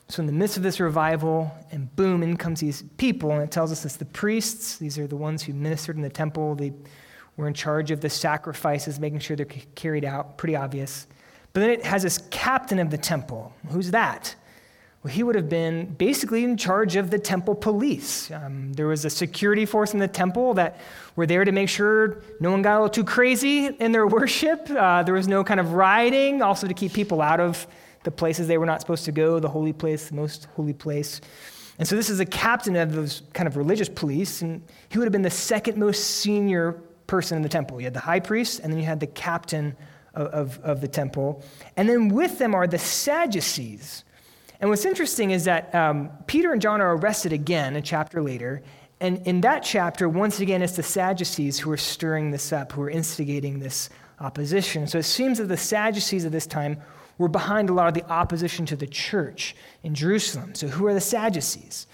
So, 0.10 0.19
in 0.19 0.27
the 0.27 0.33
midst 0.33 0.57
of 0.57 0.63
this 0.63 0.79
revival, 0.79 1.51
and 1.72 1.93
boom, 1.95 2.24
in 2.24 2.38
comes 2.38 2.60
these 2.60 2.83
people, 2.98 3.31
and 3.31 3.41
it 3.41 3.51
tells 3.51 3.72
us 3.72 3.86
it's 3.86 3.95
the 3.95 4.05
priests. 4.05 4.77
These 4.77 5.00
are 5.00 5.07
the 5.07 5.15
ones 5.15 5.43
who 5.43 5.53
ministered 5.53 5.95
in 5.95 6.01
the 6.01 6.10
temple. 6.10 6.55
They 6.55 6.74
were 7.38 7.48
in 7.48 7.53
charge 7.53 7.89
of 7.89 8.01
the 8.01 8.10
sacrifices, 8.10 9.00
making 9.00 9.19
sure 9.19 9.36
they're 9.36 9.45
carried 9.75 10.05
out. 10.05 10.38
Pretty 10.38 10.55
obvious. 10.55 11.07
But 11.53 11.62
then 11.62 11.69
it 11.69 11.86
has 11.86 12.03
this 12.03 12.19
captain 12.31 12.79
of 12.79 12.89
the 12.89 12.98
temple. 12.98 13.53
Who's 13.69 13.91
that? 13.91 14.36
Well, 15.03 15.12
he 15.12 15.22
would 15.22 15.36
have 15.36 15.50
been 15.50 15.93
basically 15.95 16.45
in 16.45 16.55
charge 16.55 16.95
of 16.95 17.12
the 17.12 17.19
temple 17.19 17.55
police. 17.55 18.31
Um, 18.31 18.72
there 18.74 18.88
was 18.88 19.03
a 19.03 19.10
security 19.10 19.65
force 19.65 19.93
in 19.93 20.00
the 20.00 20.07
temple 20.07 20.53
that 20.53 20.79
were 21.17 21.25
there 21.25 21.43
to 21.43 21.51
make 21.51 21.67
sure 21.67 22.22
no 22.39 22.51
one 22.51 22.62
got 22.62 22.75
a 22.75 22.79
little 22.79 22.89
too 22.89 23.03
crazy 23.03 23.65
in 23.65 23.91
their 23.91 24.07
worship. 24.19 24.69
Uh, 24.69 25.03
there 25.03 25.13
was 25.13 25.27
no 25.27 25.43
kind 25.43 25.60
of 25.60 25.74
rioting, 25.74 26.41
also 26.41 26.67
to 26.67 26.74
keep 26.74 26.93
people 26.93 27.22
out 27.22 27.41
of 27.41 27.67
the 28.03 28.12
places 28.12 28.48
they 28.48 28.57
were 28.57 28.65
not 28.65 28.81
supposed 28.81 29.05
to 29.05 29.12
go, 29.12 29.39
the 29.39 29.50
holy 29.50 29.74
place, 29.74 30.10
the 30.10 30.15
most 30.15 30.48
holy 30.55 30.74
place. 30.74 31.22
And 31.79 31.88
so 31.88 31.95
this 31.95 32.10
is 32.10 32.19
a 32.19 32.25
captain 32.25 32.75
of 32.75 32.93
those 32.93 33.24
kind 33.33 33.48
of 33.48 33.57
religious 33.57 33.89
police, 33.89 34.41
and 34.41 34.62
he 34.89 34.98
would 34.98 35.05
have 35.05 35.12
been 35.12 35.24
the 35.24 35.29
second 35.29 35.77
most 35.77 36.03
senior 36.03 36.74
person 37.07 37.36
in 37.36 37.41
the 37.41 37.50
temple. 37.50 37.79
You 37.79 37.86
had 37.86 37.93
the 37.93 38.00
high 38.00 38.19
priest, 38.19 38.60
and 38.60 38.72
then 38.72 38.79
you 38.79 38.86
had 38.86 39.00
the 39.00 39.07
captain 39.07 39.75
of, 40.13 40.27
of, 40.27 40.60
of 40.60 40.81
the 40.81 40.88
temple. 40.88 41.43
And 41.75 41.89
then 41.89 42.10
with 42.10 42.38
them 42.38 42.53
are 42.53 42.67
the 42.67 42.77
Sadducees. 42.77 44.03
And 44.60 44.69
what's 44.69 44.86
interesting 44.86 45.31
is 45.31 45.45
that 45.45 45.74
um, 45.74 46.10
Peter 46.27 46.53
and 46.53 46.62
John 46.62 46.79
are 46.79 46.95
arrested 46.95 47.33
again 47.33 47.75
a 47.75 47.81
chapter 47.81 48.22
later. 48.22 48.62
And 49.00 49.25
in 49.27 49.41
that 49.41 49.63
chapter, 49.63 50.07
once 50.07 50.39
again, 50.39 50.62
it's 50.62 50.75
the 50.75 50.83
Sadducees 50.83 51.60
who 51.60 51.72
are 51.72 51.77
stirring 51.77 52.31
this 52.31 52.53
up, 52.53 52.72
who 52.72 52.83
are 52.83 52.89
instigating 52.89 53.60
this 53.60 53.89
opposition. 54.19 54.88
So 54.88 55.00
it 55.00 55.03
seems 55.03 55.39
that 55.39 55.48
the 55.48 55.57
Sadducees 55.57 56.24
of 56.24 56.31
this 56.31 56.48
time 56.48 56.81
were 57.17 57.27
behind 57.27 57.70
a 57.70 57.74
lot 57.74 57.88
of 57.88 57.93
the 57.93 58.10
opposition 58.12 58.65
to 58.67 58.75
the 58.75 58.88
church 58.88 59.55
in 59.84 59.93
Jerusalem. 59.93 60.55
So, 60.55 60.67
who 60.67 60.86
are 60.88 60.93
the 60.93 61.01
Sadducees? 61.01 61.88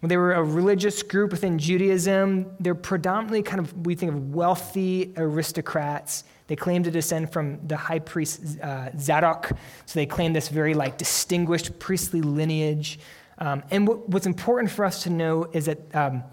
Well, 0.00 0.08
they 0.08 0.16
were 0.16 0.32
a 0.32 0.42
religious 0.42 1.02
group 1.02 1.30
within 1.30 1.58
Judaism. 1.58 2.56
They're 2.58 2.74
predominantly 2.74 3.42
kind 3.42 3.60
of, 3.60 3.86
we 3.86 3.94
think 3.94 4.12
of 4.12 4.34
wealthy 4.34 5.12
aristocrats. 5.16 6.24
They 6.48 6.56
claim 6.56 6.82
to 6.82 6.90
descend 6.90 7.32
from 7.32 7.64
the 7.68 7.76
high 7.76 8.00
priest 8.00 8.58
uh, 8.60 8.90
Zadok. 8.98 9.52
So 9.86 10.00
they 10.00 10.06
claim 10.06 10.32
this 10.32 10.48
very 10.48 10.74
like 10.74 10.98
distinguished 10.98 11.78
priestly 11.78 12.20
lineage. 12.20 12.98
Um, 13.38 13.62
and 13.70 13.86
what, 13.86 14.08
what's 14.08 14.26
important 14.26 14.72
for 14.72 14.84
us 14.84 15.04
to 15.04 15.10
know 15.10 15.44
is 15.52 15.66
that 15.66 15.94
um, 15.94 16.24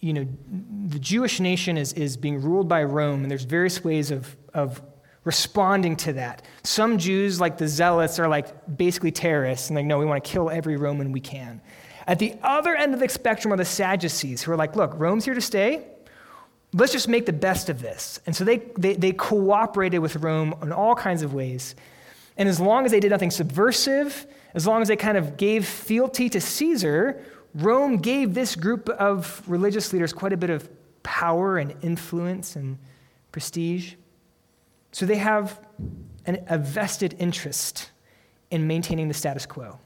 you 0.00 0.12
know 0.12 0.26
the 0.88 0.98
Jewish 0.98 1.38
nation 1.38 1.78
is, 1.78 1.92
is 1.92 2.16
being 2.16 2.42
ruled 2.42 2.68
by 2.68 2.82
Rome, 2.82 3.22
and 3.22 3.30
there's 3.30 3.44
various 3.44 3.84
ways 3.84 4.10
of, 4.10 4.36
of 4.52 4.82
responding 5.24 5.96
to 5.96 6.14
that. 6.14 6.42
Some 6.64 6.98
Jews, 6.98 7.40
like 7.40 7.58
the 7.58 7.68
Zealots, 7.68 8.18
are 8.18 8.28
like 8.28 8.76
basically 8.76 9.12
terrorists, 9.12 9.68
and 9.68 9.76
like, 9.76 9.86
no, 9.86 9.98
we 9.98 10.04
want 10.04 10.22
to 10.22 10.30
kill 10.30 10.50
every 10.50 10.76
Roman 10.76 11.12
we 11.12 11.20
can. 11.20 11.60
At 12.06 12.18
the 12.18 12.34
other 12.42 12.74
end 12.74 12.94
of 12.94 13.00
the 13.00 13.08
spectrum 13.08 13.52
are 13.52 13.56
the 13.56 13.64
Sadducees, 13.64 14.42
who 14.42 14.52
are 14.52 14.56
like, 14.56 14.74
look, 14.74 14.92
Rome's 14.96 15.24
here 15.24 15.34
to 15.34 15.40
stay. 15.40 15.86
Let's 16.72 16.92
just 16.92 17.08
make 17.08 17.26
the 17.26 17.32
best 17.32 17.68
of 17.68 17.80
this. 17.80 18.18
And 18.26 18.34
so 18.34 18.44
they, 18.44 18.58
they, 18.78 18.94
they 18.94 19.12
cooperated 19.12 20.00
with 20.00 20.16
Rome 20.16 20.54
in 20.62 20.72
all 20.72 20.94
kinds 20.94 21.22
of 21.22 21.34
ways. 21.34 21.74
And 22.36 22.48
as 22.48 22.58
long 22.58 22.84
as 22.84 22.90
they 22.90 23.00
did 23.00 23.10
nothing 23.10 23.30
subversive, 23.30 24.26
as 24.54 24.66
long 24.66 24.82
as 24.82 24.88
they 24.88 24.96
kind 24.96 25.18
of 25.18 25.36
gave 25.36 25.66
fealty 25.66 26.28
to 26.30 26.40
Caesar, 26.40 27.22
Rome 27.54 27.98
gave 27.98 28.34
this 28.34 28.56
group 28.56 28.88
of 28.88 29.42
religious 29.46 29.92
leaders 29.92 30.12
quite 30.12 30.32
a 30.32 30.36
bit 30.36 30.50
of 30.50 30.68
power 31.02 31.58
and 31.58 31.74
influence 31.82 32.56
and 32.56 32.78
prestige. 33.32 33.94
So 34.92 35.06
they 35.06 35.16
have 35.16 35.58
an, 36.26 36.44
a 36.48 36.58
vested 36.58 37.16
interest 37.18 37.90
in 38.50 38.66
maintaining 38.66 39.08
the 39.08 39.14
status 39.14 39.46
quo. 39.46 39.78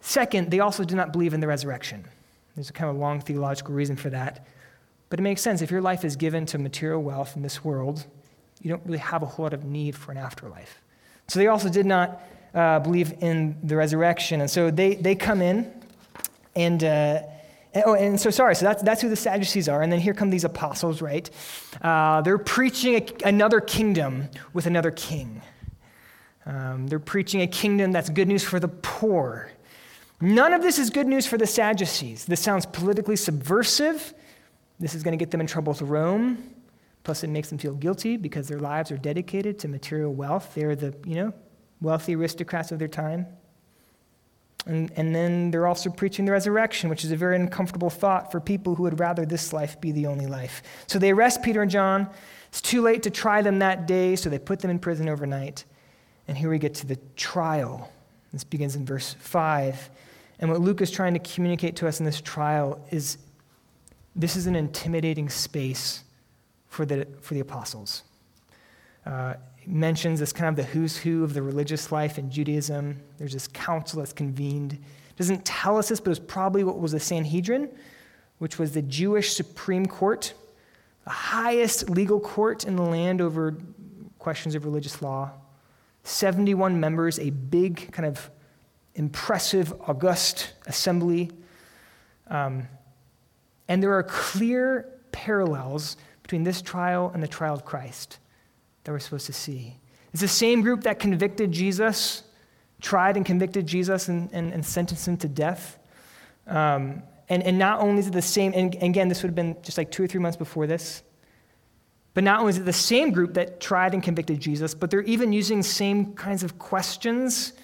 Second, 0.00 0.50
they 0.50 0.60
also 0.60 0.84
do 0.84 0.96
not 0.96 1.12
believe 1.12 1.34
in 1.34 1.40
the 1.40 1.46
resurrection. 1.46 2.04
There's 2.54 2.70
a 2.70 2.72
kind 2.72 2.90
of 2.90 2.96
long 2.96 3.20
theological 3.20 3.74
reason 3.74 3.96
for 3.96 4.10
that. 4.10 4.46
But 5.10 5.18
it 5.18 5.22
makes 5.22 5.42
sense. 5.42 5.60
If 5.62 5.70
your 5.70 5.80
life 5.80 6.04
is 6.04 6.16
given 6.16 6.46
to 6.46 6.58
material 6.58 7.02
wealth 7.02 7.36
in 7.36 7.42
this 7.42 7.64
world, 7.64 8.06
you 8.62 8.70
don't 8.70 8.84
really 8.86 8.98
have 8.98 9.22
a 9.22 9.26
whole 9.26 9.44
lot 9.44 9.52
of 9.52 9.64
need 9.64 9.94
for 9.94 10.12
an 10.12 10.18
afterlife. 10.18 10.80
So 11.28 11.38
they 11.38 11.48
also 11.48 11.68
did 11.68 11.86
not 11.86 12.22
uh, 12.54 12.78
believe 12.78 13.12
in 13.20 13.56
the 13.62 13.76
resurrection. 13.76 14.40
And 14.40 14.50
so 14.50 14.70
they, 14.70 14.94
they 14.94 15.14
come 15.14 15.42
in 15.42 15.70
and. 16.54 16.82
Uh, 16.82 17.22
Oh, 17.74 17.94
and 17.94 18.20
so 18.20 18.30
sorry, 18.30 18.54
so 18.54 18.66
that's, 18.66 18.82
that's 18.82 19.00
who 19.00 19.08
the 19.08 19.16
Sadducees 19.16 19.68
are. 19.68 19.80
And 19.80 19.90
then 19.90 19.98
here 19.98 20.12
come 20.12 20.28
these 20.28 20.44
apostles, 20.44 21.00
right? 21.00 21.30
Uh, 21.80 22.20
they're 22.20 22.36
preaching 22.36 22.96
a, 22.96 23.06
another 23.24 23.60
kingdom 23.60 24.28
with 24.52 24.66
another 24.66 24.90
king. 24.90 25.40
Um, 26.44 26.86
they're 26.86 26.98
preaching 26.98 27.40
a 27.40 27.46
kingdom 27.46 27.92
that's 27.92 28.10
good 28.10 28.28
news 28.28 28.44
for 28.44 28.60
the 28.60 28.68
poor. 28.68 29.50
None 30.20 30.52
of 30.52 30.62
this 30.62 30.78
is 30.78 30.90
good 30.90 31.06
news 31.06 31.26
for 31.26 31.38
the 31.38 31.46
Sadducees. 31.46 32.26
This 32.26 32.40
sounds 32.40 32.66
politically 32.66 33.16
subversive. 33.16 34.12
This 34.78 34.94
is 34.94 35.02
going 35.02 35.12
to 35.12 35.22
get 35.22 35.30
them 35.30 35.40
in 35.40 35.46
trouble 35.46 35.72
with 35.72 35.82
Rome. 35.82 36.54
Plus, 37.04 37.24
it 37.24 37.30
makes 37.30 37.48
them 37.48 37.58
feel 37.58 37.74
guilty 37.74 38.16
because 38.16 38.48
their 38.48 38.60
lives 38.60 38.92
are 38.92 38.98
dedicated 38.98 39.58
to 39.60 39.68
material 39.68 40.12
wealth. 40.12 40.54
They're 40.54 40.76
the, 40.76 40.94
you 41.06 41.14
know, 41.16 41.32
wealthy 41.80 42.14
aristocrats 42.14 42.70
of 42.70 42.78
their 42.78 42.88
time. 42.88 43.26
And, 44.66 44.92
and 44.96 45.14
then 45.14 45.50
they're 45.50 45.66
also 45.66 45.90
preaching 45.90 46.24
the 46.24 46.32
resurrection, 46.32 46.88
which 46.88 47.04
is 47.04 47.10
a 47.10 47.16
very 47.16 47.36
uncomfortable 47.36 47.90
thought 47.90 48.30
for 48.30 48.40
people 48.40 48.74
who 48.74 48.84
would 48.84 49.00
rather 49.00 49.26
this 49.26 49.52
life 49.52 49.80
be 49.80 49.90
the 49.90 50.06
only 50.06 50.26
life. 50.26 50.62
So 50.86 50.98
they 50.98 51.10
arrest 51.10 51.42
Peter 51.42 51.62
and 51.62 51.70
John. 51.70 52.08
It's 52.48 52.60
too 52.60 52.82
late 52.82 53.02
to 53.04 53.10
try 53.10 53.42
them 53.42 53.58
that 53.58 53.86
day, 53.86 54.14
so 54.14 54.30
they 54.30 54.38
put 54.38 54.60
them 54.60 54.70
in 54.70 54.78
prison 54.78 55.08
overnight. 55.08 55.64
And 56.28 56.36
here 56.36 56.50
we 56.50 56.58
get 56.58 56.74
to 56.74 56.86
the 56.86 56.98
trial. 57.16 57.90
This 58.32 58.44
begins 58.44 58.76
in 58.76 58.86
verse 58.86 59.14
5. 59.18 59.90
And 60.38 60.50
what 60.50 60.60
Luke 60.60 60.80
is 60.80 60.90
trying 60.90 61.14
to 61.14 61.20
communicate 61.20 61.76
to 61.76 61.88
us 61.88 61.98
in 61.98 62.06
this 62.06 62.20
trial 62.20 62.84
is 62.90 63.18
this 64.14 64.36
is 64.36 64.46
an 64.46 64.54
intimidating 64.54 65.28
space 65.28 66.04
for 66.68 66.84
the, 66.84 67.06
for 67.20 67.34
the 67.34 67.40
apostles. 67.40 68.02
Uh, 69.04 69.34
mentions 69.66 70.20
this 70.20 70.32
kind 70.32 70.48
of 70.48 70.56
the 70.56 70.70
who's 70.70 70.96
who 70.96 71.24
of 71.24 71.34
the 71.34 71.42
religious 71.42 71.92
life 71.92 72.18
in 72.18 72.30
Judaism. 72.30 73.00
There's 73.18 73.32
this 73.32 73.48
council 73.48 74.00
that's 74.00 74.12
convened. 74.12 74.72
It 74.72 75.16
doesn't 75.16 75.44
tell 75.44 75.78
us 75.78 75.88
this, 75.88 76.00
but 76.00 76.10
it's 76.10 76.20
probably 76.20 76.64
what 76.64 76.78
was 76.78 76.92
the 76.92 77.00
Sanhedrin, 77.00 77.68
which 78.38 78.58
was 78.58 78.72
the 78.72 78.82
Jewish 78.82 79.34
Supreme 79.34 79.86
Court, 79.86 80.34
the 81.04 81.10
highest 81.10 81.90
legal 81.90 82.20
court 82.20 82.64
in 82.64 82.76
the 82.76 82.82
land 82.82 83.20
over 83.20 83.56
questions 84.18 84.54
of 84.54 84.64
religious 84.64 85.02
law. 85.02 85.30
71 86.04 86.80
members, 86.80 87.18
a 87.18 87.30
big, 87.30 87.92
kind 87.92 88.06
of 88.06 88.30
impressive, 88.94 89.72
august 89.86 90.52
assembly. 90.66 91.30
Um, 92.28 92.66
and 93.68 93.82
there 93.82 93.92
are 93.94 94.02
clear 94.02 94.88
parallels 95.12 95.96
between 96.22 96.42
this 96.42 96.62
trial 96.62 97.10
and 97.14 97.22
the 97.22 97.28
trial 97.28 97.54
of 97.54 97.64
Christ 97.64 98.18
that 98.84 98.92
we're 98.92 98.98
supposed 98.98 99.26
to 99.26 99.32
see. 99.32 99.76
It's 100.12 100.20
the 100.20 100.28
same 100.28 100.62
group 100.62 100.82
that 100.82 100.98
convicted 100.98 101.52
Jesus, 101.52 102.22
tried 102.80 103.16
and 103.16 103.24
convicted 103.24 103.66
Jesus, 103.66 104.08
and, 104.08 104.28
and, 104.32 104.52
and 104.52 104.64
sentenced 104.64 105.08
him 105.08 105.16
to 105.18 105.28
death. 105.28 105.78
Um, 106.46 107.02
and, 107.28 107.42
and 107.42 107.58
not 107.58 107.80
only 107.80 108.00
is 108.00 108.08
it 108.08 108.12
the 108.12 108.20
same, 108.20 108.52
and 108.54 108.74
again, 108.82 109.08
this 109.08 109.22
would 109.22 109.28
have 109.28 109.34
been 109.34 109.56
just 109.62 109.78
like 109.78 109.90
two 109.90 110.02
or 110.02 110.06
three 110.06 110.20
months 110.20 110.36
before 110.36 110.66
this, 110.66 111.02
but 112.14 112.24
not 112.24 112.40
only 112.40 112.50
is 112.50 112.58
it 112.58 112.66
the 112.66 112.72
same 112.72 113.10
group 113.10 113.34
that 113.34 113.60
tried 113.60 113.94
and 113.94 114.02
convicted 114.02 114.38
Jesus, 114.38 114.74
but 114.74 114.90
they're 114.90 115.00
even 115.02 115.32
using 115.32 115.62
same 115.62 116.14
kinds 116.14 116.42
of 116.42 116.58
questions 116.58 117.54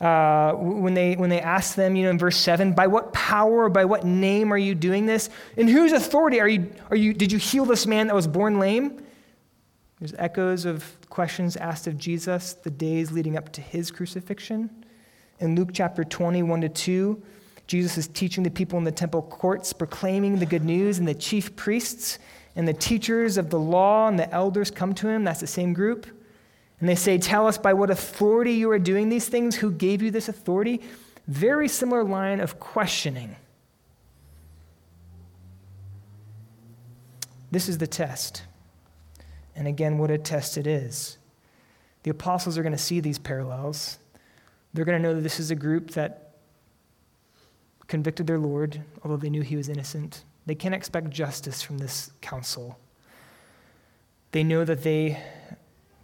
uh, 0.00 0.52
when, 0.52 0.94
they, 0.94 1.14
when 1.14 1.30
they 1.30 1.40
ask 1.40 1.76
them, 1.76 1.94
you 1.94 2.04
know, 2.04 2.10
in 2.10 2.18
verse 2.18 2.36
7, 2.36 2.72
by 2.72 2.86
what 2.86 3.12
power 3.12 3.64
or 3.64 3.68
by 3.68 3.84
what 3.84 4.04
name 4.04 4.52
are 4.52 4.58
you 4.58 4.74
doing 4.74 5.06
this? 5.06 5.30
In 5.56 5.68
whose 5.68 5.92
authority 5.92 6.40
are 6.40 6.48
you, 6.48 6.72
are 6.90 6.96
you, 6.96 7.14
did 7.14 7.30
you 7.30 7.38
heal 7.38 7.64
this 7.64 7.86
man 7.86 8.08
that 8.08 8.14
was 8.14 8.26
born 8.26 8.58
lame? 8.58 9.05
There's 9.98 10.14
echoes 10.18 10.64
of 10.64 10.84
questions 11.08 11.56
asked 11.56 11.86
of 11.86 11.96
Jesus 11.96 12.52
the 12.52 12.70
days 12.70 13.12
leading 13.12 13.36
up 13.36 13.50
to 13.52 13.60
his 13.60 13.90
crucifixion. 13.90 14.70
In 15.40 15.56
Luke 15.56 15.70
chapter 15.72 16.04
21 16.04 16.62
to 16.62 16.68
2, 16.68 17.22
Jesus 17.66 17.96
is 17.98 18.08
teaching 18.08 18.44
the 18.44 18.50
people 18.50 18.78
in 18.78 18.84
the 18.84 18.92
temple 18.92 19.22
courts, 19.22 19.72
proclaiming 19.72 20.38
the 20.38 20.46
good 20.46 20.64
news, 20.64 20.98
and 20.98 21.08
the 21.08 21.14
chief 21.14 21.56
priests 21.56 22.18
and 22.54 22.66
the 22.66 22.74
teachers 22.74 23.36
of 23.36 23.50
the 23.50 23.58
law 23.58 24.08
and 24.08 24.18
the 24.18 24.30
elders 24.32 24.70
come 24.70 24.94
to 24.94 25.08
him. 25.08 25.24
That's 25.24 25.40
the 25.40 25.46
same 25.46 25.72
group. 25.72 26.06
And 26.80 26.88
they 26.88 26.94
say, 26.94 27.18
Tell 27.18 27.46
us 27.46 27.58
by 27.58 27.72
what 27.72 27.90
authority 27.90 28.52
you 28.52 28.70
are 28.70 28.78
doing 28.78 29.08
these 29.08 29.28
things. 29.28 29.56
Who 29.56 29.70
gave 29.70 30.02
you 30.02 30.10
this 30.10 30.28
authority? 30.28 30.82
Very 31.26 31.68
similar 31.68 32.04
line 32.04 32.40
of 32.40 32.60
questioning. 32.60 33.36
This 37.50 37.68
is 37.68 37.78
the 37.78 37.86
test. 37.86 38.42
And 39.56 39.66
again, 39.66 39.98
what 39.98 40.10
a 40.10 40.18
test 40.18 40.58
it 40.58 40.66
is. 40.66 41.16
The 42.02 42.10
apostles 42.10 42.56
are 42.56 42.62
going 42.62 42.72
to 42.72 42.78
see 42.78 43.00
these 43.00 43.18
parallels. 43.18 43.98
They're 44.74 44.84
going 44.84 45.00
to 45.00 45.08
know 45.08 45.14
that 45.14 45.22
this 45.22 45.40
is 45.40 45.50
a 45.50 45.56
group 45.56 45.90
that 45.92 46.34
convicted 47.88 48.26
their 48.26 48.38
Lord, 48.38 48.82
although 49.02 49.16
they 49.16 49.30
knew 49.30 49.42
he 49.42 49.56
was 49.56 49.68
innocent. 49.68 50.22
They 50.44 50.54
can't 50.54 50.74
expect 50.74 51.10
justice 51.10 51.62
from 51.62 51.78
this 51.78 52.12
council. 52.20 52.78
They 54.32 54.44
know 54.44 54.64
that 54.64 54.82
they 54.82 55.20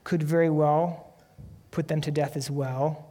could 0.05 0.23
very 0.23 0.51
well 0.51 1.15
put 1.71 1.89
them 1.89 2.01
to 2.01 2.11
death 2.11 2.37
as 2.37 2.51
well. 2.51 3.07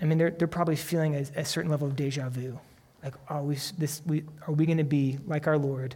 I 0.00 0.04
mean, 0.04 0.18
they're, 0.18 0.30
they're 0.30 0.48
probably 0.48 0.76
feeling 0.76 1.14
a, 1.16 1.40
a 1.40 1.44
certain 1.44 1.70
level 1.70 1.88
of 1.88 1.96
deja 1.96 2.28
vu. 2.28 2.58
Like, 3.02 3.14
are 3.28 3.42
we, 3.42 3.56
this, 3.76 4.02
we, 4.06 4.24
are 4.46 4.52
we 4.52 4.66
going 4.66 4.78
to 4.78 4.84
be 4.84 5.18
like 5.26 5.46
our 5.46 5.58
Lord, 5.58 5.94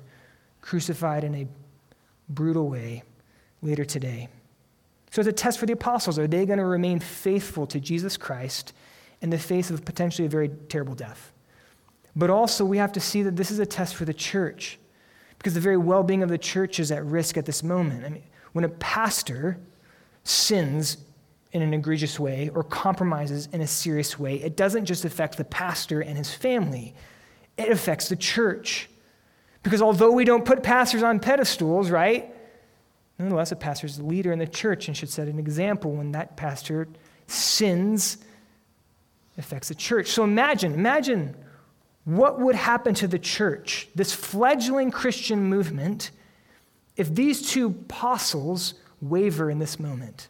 crucified 0.60 1.24
in 1.24 1.34
a 1.34 1.46
brutal 2.28 2.68
way 2.68 3.02
later 3.62 3.84
today? 3.84 4.28
So 5.10 5.20
it's 5.20 5.28
a 5.28 5.32
test 5.32 5.58
for 5.58 5.66
the 5.66 5.72
apostles. 5.72 6.18
Are 6.18 6.26
they 6.26 6.46
going 6.46 6.58
to 6.58 6.64
remain 6.64 7.00
faithful 7.00 7.66
to 7.68 7.80
Jesus 7.80 8.16
Christ 8.16 8.72
in 9.20 9.30
the 9.30 9.38
face 9.38 9.70
of 9.70 9.84
potentially 9.84 10.26
a 10.26 10.30
very 10.30 10.48
terrible 10.68 10.94
death? 10.94 11.32
But 12.14 12.30
also, 12.30 12.64
we 12.64 12.78
have 12.78 12.92
to 12.92 13.00
see 13.00 13.22
that 13.22 13.36
this 13.36 13.50
is 13.50 13.58
a 13.58 13.66
test 13.66 13.94
for 13.94 14.04
the 14.04 14.14
church 14.14 14.78
because 15.38 15.54
the 15.54 15.60
very 15.60 15.76
well 15.76 16.02
being 16.02 16.22
of 16.22 16.28
the 16.28 16.38
church 16.38 16.80
is 16.80 16.90
at 16.90 17.04
risk 17.04 17.36
at 17.36 17.46
this 17.46 17.62
moment. 17.62 18.04
I 18.04 18.08
mean, 18.08 18.22
when 18.52 18.64
a 18.64 18.68
pastor 18.68 19.58
sins 20.24 20.98
in 21.52 21.62
an 21.62 21.74
egregious 21.74 22.18
way 22.20 22.50
or 22.54 22.62
compromises 22.62 23.48
in 23.52 23.60
a 23.60 23.66
serious 23.66 24.18
way, 24.18 24.36
it 24.36 24.56
doesn't 24.56 24.84
just 24.84 25.04
affect 25.04 25.36
the 25.36 25.44
pastor 25.44 26.00
and 26.00 26.16
his 26.16 26.32
family, 26.32 26.94
it 27.56 27.70
affects 27.70 28.08
the 28.08 28.16
church. 28.16 28.88
Because 29.62 29.82
although 29.82 30.12
we 30.12 30.24
don't 30.24 30.44
put 30.44 30.62
pastors 30.62 31.02
on 31.02 31.20
pedestals, 31.20 31.90
right? 31.90 32.34
Nonetheless, 33.20 33.52
a 33.52 33.56
pastor 33.56 33.86
is 33.86 33.98
a 33.98 34.02
leader 34.02 34.32
in 34.32 34.38
the 34.38 34.46
church 34.46 34.88
and 34.88 34.96
should 34.96 35.10
set 35.10 35.28
an 35.28 35.38
example 35.38 35.92
when 35.92 36.12
that 36.12 36.38
pastor 36.38 36.88
sins 37.26 38.16
affects 39.36 39.68
the 39.68 39.74
church. 39.74 40.08
So 40.08 40.24
imagine, 40.24 40.72
imagine 40.72 41.36
what 42.06 42.40
would 42.40 42.54
happen 42.54 42.94
to 42.94 43.06
the 43.06 43.18
church, 43.18 43.88
this 43.94 44.14
fledgling 44.14 44.90
Christian 44.90 45.44
movement, 45.44 46.12
if 46.96 47.14
these 47.14 47.50
two 47.50 47.66
apostles 47.66 48.72
waver 49.02 49.50
in 49.50 49.58
this 49.58 49.78
moment? 49.78 50.28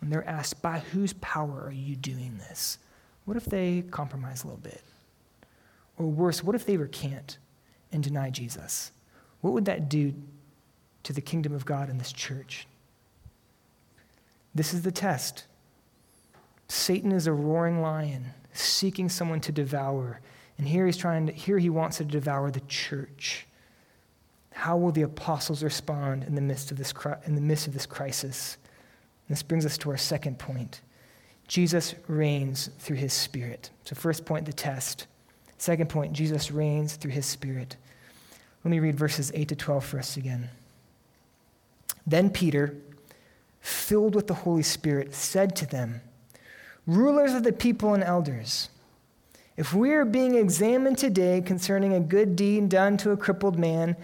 When 0.00 0.08
they're 0.08 0.28
asked, 0.28 0.62
by 0.62 0.78
whose 0.78 1.14
power 1.14 1.64
are 1.64 1.72
you 1.72 1.96
doing 1.96 2.38
this? 2.48 2.78
What 3.24 3.36
if 3.36 3.46
they 3.46 3.82
compromise 3.90 4.44
a 4.44 4.46
little 4.46 4.60
bit? 4.60 4.82
Or 5.98 6.06
worse, 6.06 6.44
what 6.44 6.54
if 6.54 6.64
they 6.64 6.76
recant 6.76 7.38
and 7.90 8.04
deny 8.04 8.30
Jesus? 8.30 8.92
What 9.40 9.52
would 9.52 9.64
that 9.66 9.88
do 9.88 10.14
to 11.04 11.12
the 11.12 11.20
kingdom 11.20 11.54
of 11.54 11.64
God 11.64 11.88
in 11.88 11.98
this 11.98 12.12
church? 12.12 12.66
This 14.54 14.72
is 14.72 14.82
the 14.82 14.90
test. 14.90 15.44
Satan 16.68 17.12
is 17.12 17.26
a 17.26 17.32
roaring 17.32 17.80
lion 17.80 18.26
seeking 18.52 19.08
someone 19.08 19.40
to 19.40 19.52
devour. 19.52 20.20
And 20.58 20.66
here 20.66 20.86
he's 20.86 20.96
trying 20.96 21.26
to, 21.26 21.32
here 21.32 21.58
he 21.58 21.70
wants 21.70 21.98
to 21.98 22.04
devour 22.04 22.50
the 22.50 22.60
church. 22.60 23.46
How 24.52 24.76
will 24.76 24.92
the 24.92 25.02
apostles 25.02 25.62
respond 25.62 26.24
in 26.24 26.34
the 26.34 26.40
midst 26.40 26.70
of 26.70 26.78
this, 26.78 26.94
in 27.26 27.34
the 27.34 27.42
midst 27.42 27.66
of 27.66 27.74
this 27.74 27.84
crisis? 27.84 28.56
And 29.28 29.36
this 29.36 29.42
brings 29.42 29.66
us 29.66 29.76
to 29.78 29.90
our 29.90 29.98
second 29.98 30.38
point. 30.38 30.80
Jesus 31.46 31.94
reigns 32.08 32.70
through 32.78 32.96
his 32.96 33.12
spirit. 33.12 33.70
So, 33.84 33.94
first 33.94 34.24
point, 34.24 34.46
the 34.46 34.52
test. 34.52 35.06
Second 35.58 35.88
point, 35.88 36.12
Jesus 36.12 36.50
reigns 36.50 36.96
through 36.96 37.12
his 37.12 37.26
spirit. 37.26 37.76
Let 38.66 38.70
me 38.70 38.80
read 38.80 38.96
verses 38.96 39.30
8 39.32 39.46
to 39.50 39.54
12 39.54 39.84
for 39.84 39.98
us 40.00 40.16
again. 40.16 40.50
Then 42.04 42.30
Peter, 42.30 42.74
filled 43.60 44.16
with 44.16 44.26
the 44.26 44.34
Holy 44.34 44.64
Spirit, 44.64 45.14
said 45.14 45.54
to 45.54 45.66
them, 45.66 46.00
rulers 46.84 47.32
of 47.32 47.44
the 47.44 47.52
people 47.52 47.94
and 47.94 48.02
elders, 48.02 48.70
if 49.56 49.72
we 49.72 49.92
are 49.92 50.04
being 50.04 50.34
examined 50.34 50.98
today 50.98 51.40
concerning 51.42 51.92
a 51.92 52.00
good 52.00 52.34
deed 52.34 52.68
done 52.68 52.96
to 52.96 53.12
a 53.12 53.16
crippled 53.16 53.56
man, 53.56 53.94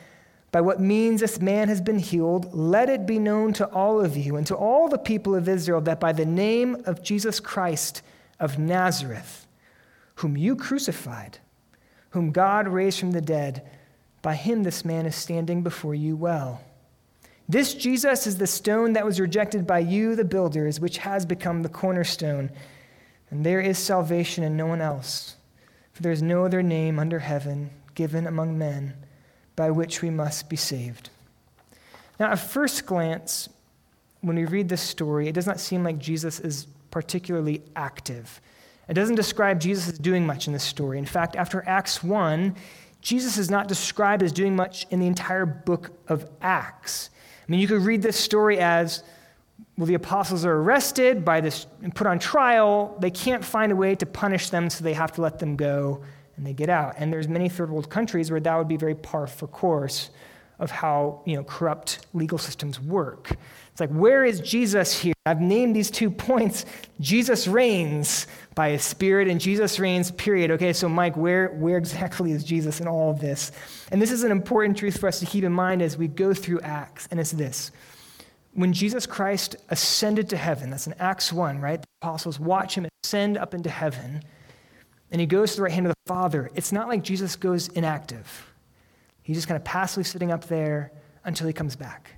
by 0.53 0.61
what 0.61 0.79
means 0.79 1.20
this 1.20 1.40
man 1.40 1.66
has 1.66 1.81
been 1.81 1.98
healed, 1.98 2.55
let 2.55 2.88
it 2.88 3.05
be 3.05 3.18
known 3.18 3.53
to 3.55 3.66
all 3.66 4.01
of 4.01 4.16
you 4.16 4.37
and 4.37 4.46
to 4.46 4.55
all 4.55 4.87
the 4.87 4.96
people 4.96 5.35
of 5.35 5.48
Israel 5.48 5.81
that 5.81 5.98
by 5.98 6.12
the 6.12 6.25
name 6.25 6.85
of 6.87 7.03
Jesus 7.03 7.40
Christ 7.40 8.01
of 8.38 8.61
Nazareth, 8.61 9.44
whom 10.14 10.37
you 10.37 10.55
crucified, 10.55 11.38
whom 12.11 12.31
God 12.31 12.68
raised 12.68 13.01
from 13.01 13.11
the 13.11 13.20
dead, 13.20 13.68
by 14.23 14.35
him 14.35 14.63
this 14.63 14.85
man 14.85 15.05
is 15.05 15.17
standing 15.17 15.63
before 15.63 15.95
you 15.95 16.17
well. 16.17 16.63
This 17.49 17.75
Jesus 17.75 18.27
is 18.27 18.39
the 18.39 18.47
stone 18.47 18.95
that 18.95 19.05
was 19.05 19.21
rejected 19.21 19.67
by 19.67 19.81
you, 19.81 20.15
the 20.15 20.25
builders, 20.25 20.81
which 20.81 20.99
has 20.99 21.27
become 21.27 21.63
the 21.63 21.69
cornerstone. 21.69 22.51
And 23.31 23.45
there 23.45 23.61
is 23.61 23.79
salvation 23.79 24.45
in 24.45 24.57
no 24.57 24.67
one 24.67 24.81
else, 24.81 25.37
for 25.93 26.03
there 26.03 26.13
is 26.13 26.23
no 26.23 26.45
other 26.45 26.63
name 26.63 26.99
under 26.99 27.19
heaven 27.19 27.71
given 27.95 28.27
among 28.27 28.57
men 28.57 28.95
by 29.57 29.71
which 29.71 30.01
we 30.01 30.11
must 30.11 30.49
be 30.49 30.57
saved. 30.57 31.11
Now, 32.19 32.31
at 32.31 32.39
first 32.39 32.87
glance, 32.87 33.49
when 34.21 34.37
we 34.37 34.45
read 34.45 34.69
this 34.69 34.81
story, 34.81 35.29
it 35.29 35.33
does 35.33 35.47
not 35.47 35.61
seem 35.61 35.83
like 35.83 35.99
Jesus 35.99 36.41
is 36.41 36.67
particularly 36.91 37.63
active. 37.75 38.41
It 38.89 38.95
doesn't 38.95 39.17
describe 39.17 39.61
Jesus 39.61 39.89
as 39.89 39.99
doing 39.99 40.27
much 40.27 40.47
in 40.47 40.53
this 40.53 40.63
story. 40.63 40.99
In 40.99 41.07
fact, 41.07 41.37
after 41.37 41.67
Acts 41.67 42.03
1, 42.03 42.55
Jesus 43.03 43.37
is 43.37 43.51
not 43.51 43.69
described 43.69 44.23
as 44.23 44.33
doing 44.33 44.57
much 44.57 44.87
in 44.91 45.01
the 45.01 45.07
entire 45.07 45.45
book 45.45 45.91
of 46.09 46.31
Acts. 46.41 47.11
I 47.47 47.51
mean, 47.51 47.61
you 47.61 47.69
could 47.69 47.83
read 47.83 48.01
this 48.01 48.17
story 48.17 48.59
as 48.59 49.03
well, 49.77 49.87
the 49.87 49.95
apostles 49.95 50.45
are 50.45 50.55
arrested 50.55 51.25
by 51.25 51.41
this 51.41 51.67
and 51.83 51.95
put 51.95 52.07
on 52.07 52.19
trial. 52.19 52.97
They 53.01 53.11
can't 53.11 53.45
find 53.45 53.73
a 53.73 53.77
way 53.77 53.95
to 53.97 54.07
punish 54.07 54.51
them, 54.51 54.71
so 54.71 54.85
they 54.85 54.93
have 54.93 55.12
to 55.12 55.21
let 55.21 55.38
them 55.38 55.57
go 55.57 56.03
and 56.37 56.47
they 56.47 56.53
get 56.53 56.69
out. 56.69 56.95
And 56.99 57.12
there's 57.12 57.29
many 57.29 57.49
third 57.49 57.71
world 57.71 57.91
countries 57.91 58.31
where 58.31 58.41
that 58.41 58.57
would 58.57 58.69
be 58.69 58.77
very 58.77 58.95
par 58.95 59.27
for 59.27 59.47
course 59.47 60.11
of 60.62 60.70
how 60.70 61.20
you 61.27 61.37
know, 61.37 61.42
corrupt 61.42 62.07
legal 62.14 62.38
systems 62.38 62.81
work. 62.81 63.33
It's 63.72 63.81
like, 63.81 63.90
where 63.90 64.25
is 64.25 64.40
Jesus 64.40 64.98
here? 64.98 65.12
I've 65.27 65.40
named 65.40 65.75
these 65.75 65.90
two 65.90 66.11
points. 66.11 66.64
Jesus 67.01 67.48
reigns 67.48 68.29
by 68.55 68.70
his 68.70 68.85
spirit, 68.85 69.27
and 69.29 69.40
Jesus 69.40 69.81
reigns, 69.81 70.12
period. 70.12 70.53
Okay, 70.53 70.72
so 70.72 70.88
Mike, 70.88 71.16
where, 71.16 71.48
where 71.48 71.79
exactly 71.79 72.31
is 72.31 72.44
Jesus 72.44 72.81
in 72.81 72.87
all 72.87 73.11
of 73.11 73.20
this? 73.20 73.51
And 73.90 74.01
this 74.01 74.12
is 74.12 74.22
an 74.22 74.31
important 74.31 74.79
truth 74.79 75.01
for 75.01 75.09
us 75.09 75.18
to 75.18 75.27
keep 75.27 75.42
in 75.42 75.53
mind 75.53 75.83
as 75.83 75.98
we 75.98 76.07
go 76.07 76.33
through 76.33 76.61
Acts, 76.61 77.09
and 77.11 77.18
it's 77.18 77.33
this 77.33 77.72
when 78.55 78.72
Jesus 78.72 79.07
Christ 79.07 79.57
ascended 79.70 80.29
to 80.29 80.37
heaven, 80.37 80.70
that's 80.70 80.87
in 80.87 80.94
Acts 80.98 81.33
1, 81.33 81.61
right? 81.61 81.81
The 81.81 81.87
apostles 82.03 82.38
watch 82.38 82.77
him 82.77 82.87
ascend 83.03 83.38
up 83.38 83.55
into 83.55 83.70
heaven, 83.70 84.22
and 85.11 85.20
he 85.20 85.27
goes 85.27 85.53
to 85.53 85.57
the 85.57 85.62
right 85.62 85.72
hand 85.72 85.87
of 85.87 85.92
the 85.92 86.09
Father. 86.09 86.51
It's 86.55 86.72
not 86.72 86.88
like 86.88 87.03
Jesus 87.03 87.37
goes 87.37 87.68
inactive. 87.68 88.52
He's 89.23 89.37
just 89.37 89.49
kind 89.49 89.57
of 89.57 89.65
passively 89.65 90.05
sitting 90.05 90.33
up 90.33 90.47
there 90.47 90.93
until 91.25 91.47
he 91.47 91.53
comes 91.53 91.77
back. 91.77 92.17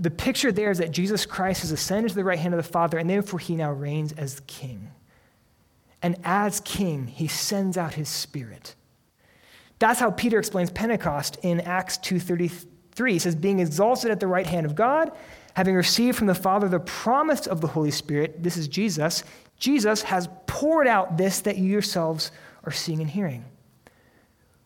The 0.00 0.10
picture 0.10 0.52
there 0.52 0.70
is 0.70 0.78
that 0.78 0.90
Jesus 0.90 1.26
Christ 1.26 1.62
has 1.62 1.72
ascended 1.72 2.10
to 2.10 2.14
the 2.14 2.24
right 2.24 2.38
hand 2.38 2.54
of 2.54 2.58
the 2.58 2.70
Father, 2.70 2.98
and 2.98 3.08
therefore 3.08 3.38
he 3.38 3.56
now 3.56 3.72
reigns 3.72 4.12
as 4.12 4.40
king. 4.46 4.90
And 6.02 6.16
as 6.24 6.60
king, 6.60 7.06
he 7.06 7.28
sends 7.28 7.76
out 7.76 7.94
his 7.94 8.08
spirit. 8.08 8.74
That's 9.78 10.00
how 10.00 10.10
Peter 10.10 10.38
explains 10.38 10.70
Pentecost 10.70 11.38
in 11.42 11.60
Acts 11.60 11.98
2:33 11.98 12.68
he 13.12 13.18
says, 13.18 13.34
being 13.34 13.60
exalted 13.60 14.10
at 14.10 14.20
the 14.20 14.26
right 14.26 14.46
hand 14.46 14.66
of 14.66 14.74
God, 14.74 15.12
having 15.54 15.74
received 15.74 16.16
from 16.16 16.26
the 16.26 16.34
Father 16.34 16.68
the 16.68 16.80
promise 16.80 17.46
of 17.46 17.60
the 17.60 17.66
Holy 17.66 17.90
Spirit, 17.90 18.42
this 18.42 18.56
is 18.56 18.68
Jesus, 18.68 19.24
Jesus 19.58 20.02
has 20.02 20.28
poured 20.46 20.86
out 20.86 21.16
this 21.16 21.40
that 21.40 21.56
you 21.56 21.70
yourselves 21.70 22.30
are 22.64 22.72
seeing 22.72 23.00
and 23.00 23.10
hearing. 23.10 23.44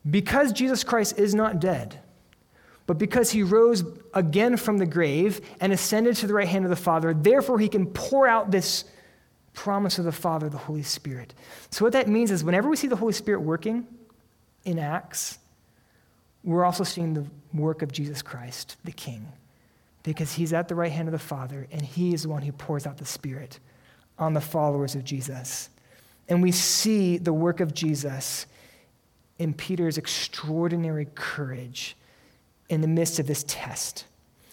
Because 0.08 0.52
Jesus 0.52 0.84
Christ 0.84 1.18
is 1.18 1.34
not 1.34 1.60
dead, 1.60 2.00
But 2.86 2.98
because 2.98 3.30
he 3.30 3.42
rose 3.42 3.84
again 4.14 4.56
from 4.56 4.78
the 4.78 4.86
grave 4.86 5.40
and 5.60 5.72
ascended 5.72 6.16
to 6.16 6.26
the 6.26 6.34
right 6.34 6.46
hand 6.46 6.64
of 6.64 6.70
the 6.70 6.76
Father, 6.76 7.12
therefore 7.12 7.58
he 7.58 7.68
can 7.68 7.86
pour 7.86 8.28
out 8.28 8.50
this 8.50 8.84
promise 9.52 9.98
of 9.98 10.04
the 10.04 10.12
Father, 10.12 10.48
the 10.48 10.56
Holy 10.56 10.82
Spirit. 10.82 11.34
So, 11.70 11.84
what 11.84 11.92
that 11.94 12.08
means 12.08 12.30
is 12.30 12.44
whenever 12.44 12.68
we 12.68 12.76
see 12.76 12.86
the 12.86 12.96
Holy 12.96 13.12
Spirit 13.12 13.40
working 13.40 13.86
in 14.64 14.78
Acts, 14.78 15.38
we're 16.44 16.64
also 16.64 16.84
seeing 16.84 17.14
the 17.14 17.26
work 17.52 17.82
of 17.82 17.90
Jesus 17.90 18.22
Christ, 18.22 18.76
the 18.84 18.92
King, 18.92 19.32
because 20.04 20.32
he's 20.32 20.52
at 20.52 20.68
the 20.68 20.76
right 20.76 20.92
hand 20.92 21.08
of 21.08 21.12
the 21.12 21.18
Father, 21.18 21.66
and 21.72 21.82
he 21.82 22.14
is 22.14 22.22
the 22.22 22.28
one 22.28 22.42
who 22.42 22.52
pours 22.52 22.86
out 22.86 22.98
the 22.98 23.04
Spirit 23.04 23.58
on 24.16 24.32
the 24.32 24.40
followers 24.40 24.94
of 24.94 25.02
Jesus. 25.02 25.70
And 26.28 26.42
we 26.42 26.52
see 26.52 27.18
the 27.18 27.32
work 27.32 27.58
of 27.60 27.74
Jesus 27.74 28.46
in 29.38 29.54
Peter's 29.54 29.98
extraordinary 29.98 31.06
courage 31.14 31.96
in 32.68 32.80
the 32.80 32.88
midst 32.88 33.18
of 33.18 33.26
this 33.26 33.44
test. 33.46 34.06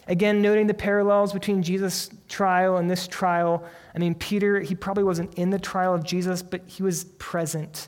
Again, 0.08 0.42
noting 0.42 0.68
the 0.68 0.74
parallels 0.74 1.32
between 1.32 1.64
Jesus' 1.64 2.10
trial 2.28 2.78
and 2.78 2.90
this 2.90 3.08
trial. 3.08 3.64
I 3.96 4.00
mean, 4.00 4.16
Peter, 4.16 4.60
he 4.60 4.76
probably 4.76 5.06
wasn't 5.06 5.34
in 5.36 5.50
the 5.50 5.60
trial 5.60 5.94
of 5.94 6.04
Jesus, 6.04 6.42
but 6.42 6.62
he 6.66 6.84
was 6.84 7.06
present. 7.20 7.88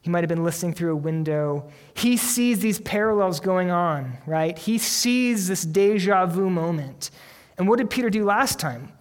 He 0.00 0.10
might 0.10 0.24
have 0.24 0.28
been 0.28 0.42
listening 0.42 0.74
through 0.74 0.92
a 0.92 0.96
window. 0.96 1.70
He 1.94 2.16
sees 2.16 2.58
these 2.58 2.80
parallels 2.80 3.38
going 3.38 3.70
on, 3.70 4.18
right? 4.26 4.58
He 4.58 4.78
sees 4.78 5.46
this 5.46 5.62
deja 5.62 6.26
vu 6.26 6.50
moment. 6.50 7.12
And 7.56 7.68
what 7.68 7.78
did 7.78 7.88
Peter 7.88 8.10
do 8.10 8.24
last 8.24 8.58
time? 8.58 8.92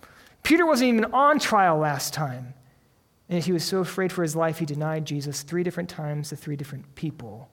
Peter 0.44 0.66
wasn't 0.66 0.90
even 0.90 1.06
on 1.06 1.40
trial 1.40 1.78
last 1.78 2.14
time. 2.14 2.54
And 3.32 3.42
he 3.42 3.54
was 3.54 3.64
so 3.64 3.80
afraid 3.80 4.12
for 4.12 4.24
his 4.24 4.36
life, 4.36 4.60
he 4.60 4.66
denied 4.66 5.06
Jesus 5.06 5.42
three 5.42 5.64
different 5.64 5.90
times 5.90 6.30
to 6.30 6.36
three 6.36 6.58
different 6.58 6.96
people. 6.96 7.50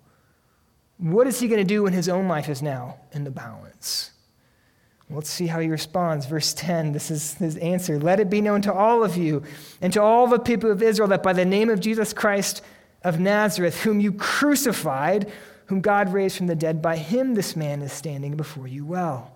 What 0.99 1.29
is 1.29 1.39
he 1.39 1.47
going 1.47 1.61
to 1.61 1.65
do 1.65 1.85
when 1.85 1.93
his 1.93 2.09
own 2.09 2.27
life 2.27 2.49
is 2.49 2.61
now 2.61 2.97
in 3.13 3.23
the 3.23 3.31
balance? 3.31 4.11
Let's 5.09 5.31
see 5.31 5.47
how 5.47 5.61
he 5.61 5.69
responds. 5.69 6.27
Verse 6.27 6.53
10, 6.53 6.91
this 6.91 7.13
is 7.13 7.35
his 7.35 7.57
answer. 7.59 8.01
Let 8.01 8.19
it 8.19 8.29
be 8.29 8.41
known 8.41 8.61
to 8.63 8.75
all 8.75 9.05
of 9.05 9.17
you 9.17 9.45
and 9.81 9.93
to 9.93 10.03
all 10.03 10.27
the 10.27 10.41
people 10.41 10.69
of 10.69 10.83
Israel 10.83 11.09
that 11.11 11.23
by 11.23 11.33
the 11.33 11.45
name 11.45 11.71
of 11.71 11.79
Jesus 11.79 12.13
Christ 12.13 12.61
of 13.05 13.21
Nazareth, 13.21 13.83
whom 13.83 14.01
you 14.01 14.13
crucified, 14.13 15.31
whom 15.67 15.81
God 15.81 16.13
raised 16.13 16.37
from 16.37 16.49
the 16.49 16.57
dead, 16.57 16.83
by 16.83 16.97
him 16.97 17.35
this 17.35 17.55
man 17.55 17.83
is 17.83 17.93
standing 17.93 18.37
before 18.37 18.67
you 18.67 18.85
well. 18.85 19.33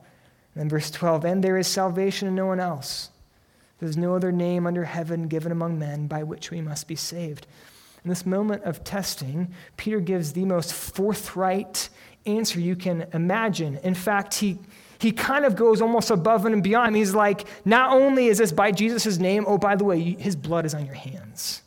And 0.55 0.63
then 0.63 0.69
verse 0.69 0.91
12, 0.91 1.25
and 1.25 1.45
there 1.45 1.57
is 1.57 1.69
salvation 1.69 2.27
in 2.27 2.35
no 2.35 2.47
one 2.47 2.59
else. 2.59 3.11
There's 3.83 3.97
no 3.97 4.15
other 4.15 4.31
name 4.31 4.65
under 4.65 4.85
heaven 4.85 5.27
given 5.27 5.51
among 5.51 5.77
men 5.77 6.07
by 6.07 6.23
which 6.23 6.53
we 6.53 6.61
must 6.61 6.87
be 6.87 6.95
saved. 6.95 7.49
In 8.05 8.11
this 8.11 8.25
moment 8.25 8.63
of 8.63 8.85
testing, 8.85 9.53
Peter 9.77 9.99
gives 9.99 10.35
the 10.35 10.45
most 10.45 10.73
forthright 10.73 11.89
answer 12.25 12.61
you 12.61 12.77
can 12.77 13.09
imagine. 13.13 13.79
In 13.79 13.95
fact, 13.95 14.35
he, 14.35 14.61
he 15.01 15.11
kind 15.11 15.45
of 15.45 15.57
goes 15.57 15.83
almost 15.83 16.13
above 16.13 16.47
and 16.47 16.63
beyond. 16.63 16.95
He's 16.95 17.13
like, 17.13 17.45
not 17.65 17.91
only 17.91 18.29
is 18.29 18.39
this 18.39 18.53
by 18.53 18.71
Jesus' 18.71 19.19
name, 19.19 19.45
oh, 19.49 19.59
by 19.59 19.75
the 19.75 19.83
way, 19.83 20.01
his 20.01 20.37
blood 20.37 20.65
is 20.65 20.75
on 20.75 20.87
your 20.87 20.95
hands. 20.95 21.63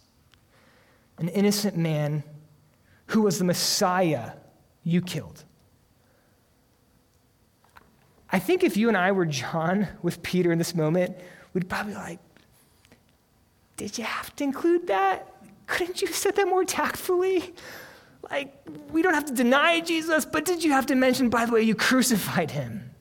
An 1.17 1.27
innocent 1.27 1.75
man 1.75 2.23
who 3.07 3.23
was 3.23 3.39
the 3.39 3.45
Messiah 3.45 4.31
you 4.85 5.01
killed. 5.01 5.43
I 8.31 8.39
think 8.39 8.63
if 8.63 8.77
you 8.77 8.87
and 8.87 8.95
I 8.95 9.11
were 9.11 9.25
John 9.25 9.89
with 10.01 10.23
Peter 10.23 10.53
in 10.53 10.57
this 10.57 10.73
moment, 10.73 11.17
we'd 11.55 11.67
probably 11.67 11.95
like, 11.95 12.19
did 13.77 13.97
you 13.97 14.03
have 14.03 14.35
to 14.35 14.43
include 14.43 14.87
that? 14.87 15.31
Couldn't 15.65 16.01
you 16.01 16.07
have 16.07 16.15
said 16.15 16.35
that 16.35 16.47
more 16.47 16.63
tactfully? 16.63 17.55
Like, 18.29 18.53
we 18.91 19.01
don't 19.01 19.15
have 19.15 19.25
to 19.25 19.33
deny 19.33 19.79
Jesus, 19.79 20.25
but 20.25 20.45
did 20.45 20.63
you 20.63 20.71
have 20.71 20.85
to 20.87 20.95
mention, 20.95 21.29
by 21.29 21.45
the 21.45 21.51
way, 21.51 21.63
you 21.63 21.73
crucified 21.73 22.51
him? 22.51 22.91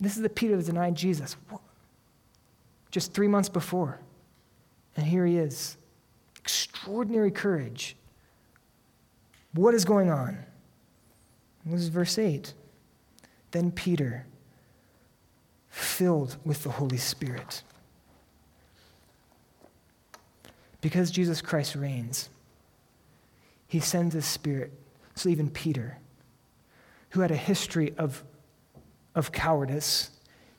This 0.00 0.16
is 0.16 0.22
the 0.22 0.28
Peter 0.28 0.56
that 0.56 0.64
denied 0.64 0.94
Jesus 0.94 1.36
just 2.90 3.12
three 3.12 3.28
months 3.28 3.48
before. 3.48 3.98
And 4.96 5.06
here 5.06 5.26
he 5.26 5.36
is. 5.36 5.76
Extraordinary 6.38 7.30
courage. 7.30 7.96
What 9.52 9.74
is 9.74 9.84
going 9.84 10.10
on? 10.10 10.38
This 11.64 11.80
is 11.80 11.88
verse 11.88 12.18
8. 12.18 12.54
Then 13.50 13.70
Peter, 13.72 14.26
filled 15.76 16.38
with 16.42 16.62
the 16.62 16.70
Holy 16.70 16.96
Spirit, 16.96 17.62
because 20.80 21.10
Jesus 21.10 21.42
Christ 21.42 21.76
reigns, 21.76 22.30
he 23.68 23.78
sends 23.80 24.14
his 24.14 24.24
spirit. 24.24 24.72
So 25.16 25.28
even 25.28 25.50
Peter, 25.50 25.98
who 27.10 27.20
had 27.20 27.30
a 27.30 27.36
history 27.36 27.92
of, 27.98 28.24
of 29.14 29.32
cowardice, 29.32 30.10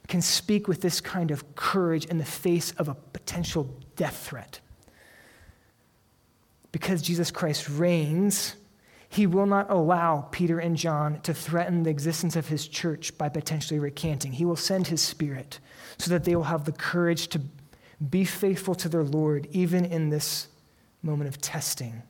can 0.07 0.21
speak 0.21 0.67
with 0.67 0.81
this 0.81 1.01
kind 1.01 1.31
of 1.31 1.55
courage 1.55 2.05
in 2.05 2.19
the 2.19 2.25
face 2.25 2.71
of 2.73 2.87
a 2.87 2.93
potential 2.93 3.75
death 3.95 4.27
threat. 4.27 4.59
Because 6.71 7.01
Jesus 7.01 7.31
Christ 7.31 7.69
reigns, 7.69 8.55
he 9.09 9.25
will 9.25 9.45
not 9.45 9.69
allow 9.69 10.27
Peter 10.31 10.59
and 10.59 10.75
John 10.75 11.21
to 11.21 11.33
threaten 11.33 11.83
the 11.83 11.89
existence 11.89 12.35
of 12.35 12.47
his 12.47 12.67
church 12.67 13.17
by 13.17 13.29
potentially 13.29 13.79
recanting. 13.79 14.33
He 14.33 14.45
will 14.45 14.55
send 14.55 14.87
his 14.87 15.01
spirit 15.01 15.59
so 15.97 16.11
that 16.11 16.23
they 16.23 16.35
will 16.35 16.43
have 16.43 16.65
the 16.65 16.71
courage 16.71 17.27
to 17.29 17.41
be 18.09 18.25
faithful 18.25 18.75
to 18.75 18.89
their 18.89 19.03
Lord, 19.03 19.47
even 19.51 19.85
in 19.85 20.09
this 20.09 20.47
moment 21.01 21.29
of 21.29 21.41
testing. 21.41 22.03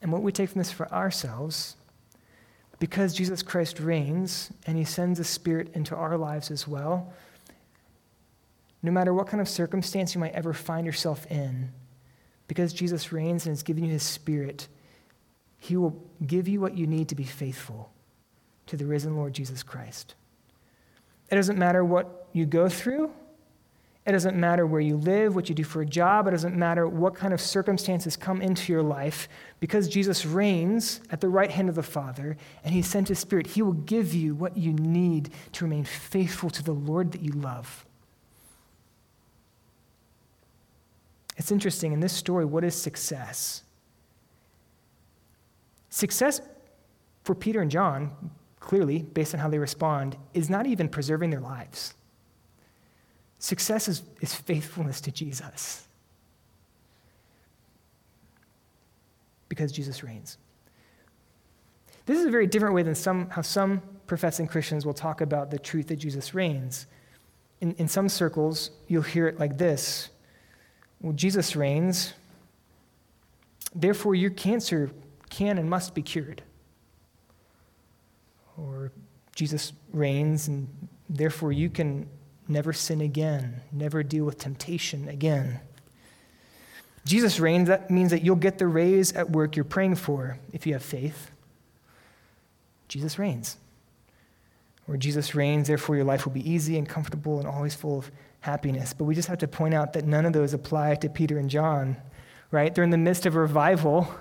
And 0.00 0.12
what 0.12 0.22
we 0.22 0.32
take 0.32 0.50
from 0.50 0.60
this 0.60 0.72
for 0.72 0.90
ourselves, 0.92 1.76
because 2.78 3.14
Jesus 3.14 3.42
Christ 3.42 3.78
reigns 3.78 4.50
and 4.66 4.76
he 4.76 4.84
sends 4.84 5.20
a 5.20 5.24
spirit 5.24 5.70
into 5.74 5.94
our 5.94 6.16
lives 6.16 6.50
as 6.50 6.66
well, 6.66 7.12
no 8.82 8.90
matter 8.90 9.12
what 9.12 9.28
kind 9.28 9.40
of 9.40 9.48
circumstance 9.48 10.14
you 10.14 10.20
might 10.20 10.32
ever 10.32 10.52
find 10.52 10.86
yourself 10.86 11.26
in, 11.30 11.70
because 12.48 12.72
Jesus 12.72 13.12
reigns 13.12 13.46
and 13.46 13.52
has 13.52 13.62
given 13.62 13.84
you 13.84 13.90
his 13.90 14.02
spirit, 14.02 14.68
he 15.58 15.76
will 15.76 16.02
give 16.26 16.48
you 16.48 16.60
what 16.60 16.76
you 16.76 16.86
need 16.86 17.08
to 17.08 17.14
be 17.14 17.24
faithful 17.24 17.90
to 18.66 18.76
the 18.76 18.86
risen 18.86 19.16
Lord 19.16 19.32
Jesus 19.32 19.62
Christ. 19.62 20.14
It 21.30 21.36
doesn't 21.36 21.58
matter 21.58 21.84
what 21.84 22.26
you 22.32 22.46
go 22.46 22.68
through, 22.68 23.10
it 24.04 24.12
doesn't 24.12 24.36
matter 24.36 24.66
where 24.66 24.80
you 24.80 24.96
live, 24.96 25.36
what 25.36 25.48
you 25.48 25.54
do 25.54 25.62
for 25.62 25.80
a 25.80 25.86
job. 25.86 26.26
It 26.26 26.32
doesn't 26.32 26.56
matter 26.56 26.88
what 26.88 27.14
kind 27.14 27.32
of 27.32 27.40
circumstances 27.40 28.16
come 28.16 28.42
into 28.42 28.72
your 28.72 28.82
life. 28.82 29.28
Because 29.60 29.88
Jesus 29.88 30.26
reigns 30.26 31.00
at 31.10 31.20
the 31.20 31.28
right 31.28 31.50
hand 31.50 31.68
of 31.68 31.76
the 31.76 31.84
Father 31.84 32.36
and 32.64 32.74
He 32.74 32.82
sent 32.82 33.08
His 33.08 33.20
Spirit, 33.20 33.46
He 33.48 33.62
will 33.62 33.72
give 33.72 34.12
you 34.12 34.34
what 34.34 34.56
you 34.56 34.72
need 34.72 35.30
to 35.52 35.64
remain 35.64 35.84
faithful 35.84 36.50
to 36.50 36.64
the 36.64 36.72
Lord 36.72 37.12
that 37.12 37.22
you 37.22 37.30
love. 37.30 37.86
It's 41.36 41.50
interesting 41.50 41.92
in 41.92 42.00
this 42.00 42.12
story, 42.12 42.44
what 42.44 42.64
is 42.64 42.74
success? 42.74 43.62
Success 45.88 46.40
for 47.24 47.34
Peter 47.34 47.60
and 47.60 47.70
John, 47.70 48.30
clearly, 48.60 49.02
based 49.02 49.34
on 49.34 49.40
how 49.40 49.48
they 49.48 49.58
respond, 49.58 50.16
is 50.34 50.50
not 50.50 50.66
even 50.66 50.88
preserving 50.88 51.30
their 51.30 51.40
lives. 51.40 51.94
Success 53.38 53.88
is, 53.88 54.02
is 54.20 54.34
faithfulness 54.34 55.00
to 55.02 55.10
Jesus. 55.10 55.86
Because 59.48 59.72
Jesus 59.72 60.02
reigns. 60.02 60.38
This 62.06 62.18
is 62.18 62.26
a 62.26 62.30
very 62.30 62.46
different 62.46 62.74
way 62.74 62.82
than 62.82 62.94
some, 62.94 63.30
how 63.30 63.42
some 63.42 63.82
professing 64.06 64.46
Christians 64.46 64.84
will 64.84 64.94
talk 64.94 65.20
about 65.20 65.50
the 65.50 65.58
truth 65.58 65.88
that 65.88 65.96
Jesus 65.96 66.34
reigns. 66.34 66.86
In, 67.60 67.72
in 67.74 67.86
some 67.88 68.08
circles, 68.08 68.70
you'll 68.88 69.02
hear 69.02 69.28
it 69.28 69.38
like 69.38 69.58
this 69.58 70.10
Well, 71.02 71.12
Jesus 71.12 71.56
reigns, 71.56 72.14
therefore 73.74 74.14
your 74.14 74.30
cancer 74.30 74.90
can 75.30 75.58
and 75.58 75.68
must 75.68 75.94
be 75.94 76.02
cured. 76.02 76.42
Or 78.56 78.92
Jesus 79.34 79.72
reigns, 79.92 80.46
and 80.46 80.68
therefore 81.10 81.50
you 81.50 81.68
can 81.68 82.08
never 82.46 82.72
sin 82.72 83.00
again, 83.00 83.60
never 83.72 84.02
deal 84.02 84.24
with 84.24 84.38
temptation 84.38 85.08
again. 85.08 85.60
Jesus 87.04 87.40
reigns, 87.40 87.66
that 87.66 87.90
means 87.90 88.10
that 88.12 88.22
you'll 88.22 88.36
get 88.36 88.58
the 88.58 88.66
raise 88.68 89.12
at 89.14 89.30
work 89.30 89.56
you're 89.56 89.64
praying 89.64 89.96
for 89.96 90.38
if 90.52 90.66
you 90.66 90.72
have 90.74 90.84
faith. 90.84 91.32
Jesus 92.86 93.18
reigns. 93.18 93.56
Or 94.86 94.96
Jesus 94.96 95.34
reigns, 95.34 95.66
therefore 95.66 95.96
your 95.96 96.04
life 96.04 96.26
will 96.26 96.32
be 96.32 96.48
easy 96.48 96.78
and 96.78 96.88
comfortable 96.88 97.38
and 97.38 97.48
always 97.48 97.74
full 97.74 97.98
of 97.98 98.10
happiness. 98.42 98.92
But 98.92 99.04
we 99.04 99.14
just 99.14 99.28
have 99.28 99.38
to 99.38 99.48
point 99.48 99.72
out 99.72 99.94
that 99.94 100.04
none 100.04 100.26
of 100.26 100.32
those 100.32 100.52
apply 100.52 100.96
to 100.96 101.08
Peter 101.08 101.38
and 101.38 101.48
John, 101.48 101.96
right? 102.50 102.74
They're 102.74 102.84
in 102.84 102.90
the 102.90 102.98
midst 102.98 103.24
of 103.24 103.34
revival, 103.34 104.12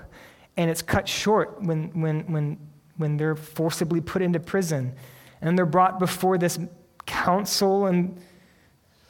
and 0.55 0.69
it's 0.69 0.81
cut 0.81 1.07
short 1.07 1.61
when, 1.61 1.89
when, 1.99 2.31
when, 2.31 2.57
when 2.97 3.17
they're 3.17 3.35
forcibly 3.35 3.99
put 3.99 4.21
into 4.21 4.39
prison. 4.39 4.93
And 5.41 5.57
they're 5.57 5.65
brought 5.65 5.99
before 5.99 6.37
this 6.37 6.59
council 7.05 7.87
and 7.87 8.17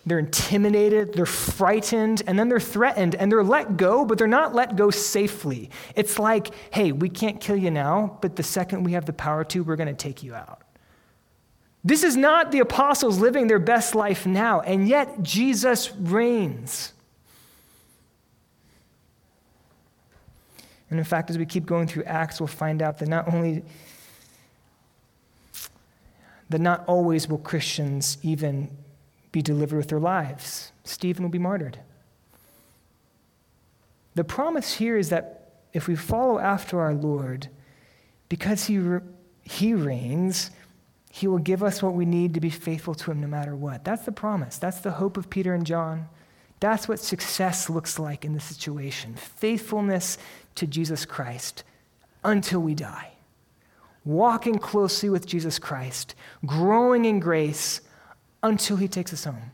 they're 0.06 0.20
intimidated, 0.20 1.14
they're 1.14 1.28
frightened, 1.28 2.24
and 2.26 2.40
then 2.40 2.50
they're 2.50 2.60
threatened, 2.60 3.14
and 3.14 3.32
they're 3.32 3.44
let 3.44 3.78
go, 3.78 4.04
but 4.04 4.18
they're 4.18 4.26
not 4.26 4.56
let 4.56 4.76
go 4.76 4.90
safely. 4.90 5.70
It's 5.96 6.18
like, 6.18 6.50
hey, 6.74 6.92
we 6.92 7.08
can't 7.08 7.40
kill 7.40 7.56
you 7.56 7.70
now, 7.70 8.18
but 8.20 8.36
the 8.36 8.42
second 8.42 8.84
we 8.84 8.94
have 8.94 9.06
the 9.06 9.14
power 9.14 9.44
to, 9.44 9.64
we're 9.64 9.76
going 9.76 9.90
to 9.90 9.94
take 9.94 10.24
you 10.24 10.34
out. 10.34 10.64
This 11.84 12.04
is 12.04 12.16
not 12.16 12.52
the 12.52 12.60
apostles 12.60 13.20
living 13.20 13.48
their 13.48 13.60
best 13.60 13.96
life 13.96 14.26
now, 14.26 14.62
and 14.62 14.88
yet 14.88 15.24
Jesus 15.24 15.92
reigns. 15.96 16.94
And 20.90 21.00
in 21.00 21.06
fact, 21.06 21.30
as 21.30 21.38
we 21.38 21.46
keep 21.46 21.66
going 21.66 21.88
through 21.88 22.04
Acts, 22.04 22.40
we'll 22.40 22.48
find 22.48 22.82
out 22.82 23.00
that 23.00 23.08
not 23.08 23.34
only 23.34 23.64
that 26.52 26.60
not 26.60 26.84
always 26.86 27.30
will 27.30 27.38
Christians 27.38 28.18
even 28.22 28.70
be 29.32 29.42
delivered 29.42 29.78
with 29.78 29.88
their 29.88 30.00
lives. 30.00 30.74
Stephen 30.84 31.24
will 31.24 31.30
be 31.30 31.40
martyred. 31.40 31.80
The 34.16 34.26
promise 34.26 34.74
here 34.74 34.98
is 34.98 35.10
that 35.10 35.54
if 35.72 35.88
we 35.88 35.96
follow 35.96 36.40
after 36.40 36.82
our 36.82 36.94
Lord, 36.94 37.48
because 38.28 38.66
he, 38.66 38.82
he 39.44 39.74
reigns, 39.74 40.52
he 41.14 41.28
will 41.28 41.40
give 41.40 41.62
us 41.62 41.84
what 41.84 41.94
we 41.94 42.06
need 42.06 42.34
to 42.34 42.40
be 42.40 42.50
faithful 42.50 42.96
to 42.96 43.12
him 43.12 43.20
no 43.20 43.28
matter 43.28 43.54
what. 43.54 43.84
That's 43.84 44.06
the 44.06 44.14
promise. 44.14 44.58
That's 44.58 44.80
the 44.80 44.92
hope 44.92 45.18
of 45.18 45.30
Peter 45.30 45.54
and 45.54 45.66
John. 45.66 46.08
That's 46.62 46.88
what 46.88 47.00
success 47.00 47.70
looks 47.70 48.00
like 48.00 48.24
in 48.24 48.34
this 48.34 48.46
situation 48.46 49.16
faithfulness 49.16 50.18
to 50.56 50.66
Jesus 50.66 51.06
Christ 51.06 51.66
until 52.24 52.62
we 52.62 52.76
die. 52.76 53.12
Walking 54.06 54.58
closely 54.58 55.10
with 55.10 55.28
Jesus 55.28 55.60
Christ, 55.60 56.16
growing 56.46 57.04
in 57.04 57.20
grace 57.20 57.82
until 58.42 58.78
he 58.78 58.88
takes 58.88 59.12
us 59.12 59.26
home. 59.26 59.52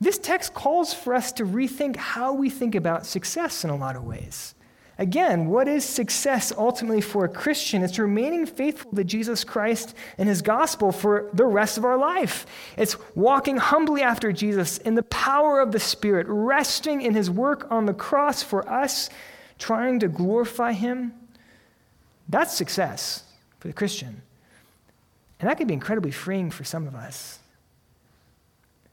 This 0.00 0.18
text 0.18 0.54
calls 0.54 0.94
for 0.94 1.14
us 1.14 1.30
to 1.32 1.44
rethink 1.44 1.96
how 1.96 2.32
we 2.32 2.48
think 2.48 2.74
about 2.74 3.04
success 3.04 3.64
in 3.64 3.70
a 3.70 3.76
lot 3.76 3.96
of 3.96 4.04
ways. 4.04 4.54
Again, 5.00 5.48
what 5.48 5.66
is 5.66 5.82
success 5.82 6.52
ultimately 6.54 7.00
for 7.00 7.24
a 7.24 7.28
Christian? 7.28 7.82
It's 7.82 7.98
remaining 7.98 8.44
faithful 8.44 8.92
to 8.92 9.02
Jesus 9.02 9.44
Christ 9.44 9.94
and 10.18 10.28
his 10.28 10.42
gospel 10.42 10.92
for 10.92 11.30
the 11.32 11.46
rest 11.46 11.78
of 11.78 11.86
our 11.86 11.96
life. 11.96 12.44
It's 12.76 12.96
walking 13.14 13.56
humbly 13.56 14.02
after 14.02 14.30
Jesus 14.30 14.76
in 14.76 14.96
the 14.96 15.02
power 15.04 15.58
of 15.58 15.72
the 15.72 15.80
Spirit, 15.80 16.26
resting 16.28 17.00
in 17.00 17.14
his 17.14 17.30
work 17.30 17.66
on 17.70 17.86
the 17.86 17.94
cross 17.94 18.42
for 18.42 18.68
us, 18.68 19.08
trying 19.58 20.00
to 20.00 20.08
glorify 20.08 20.72
him. 20.72 21.14
That's 22.28 22.54
success 22.54 23.24
for 23.58 23.68
the 23.68 23.74
Christian. 23.74 24.20
And 25.40 25.48
that 25.48 25.56
can 25.56 25.66
be 25.66 25.72
incredibly 25.72 26.10
freeing 26.10 26.50
for 26.50 26.64
some 26.64 26.86
of 26.86 26.94
us. 26.94 27.39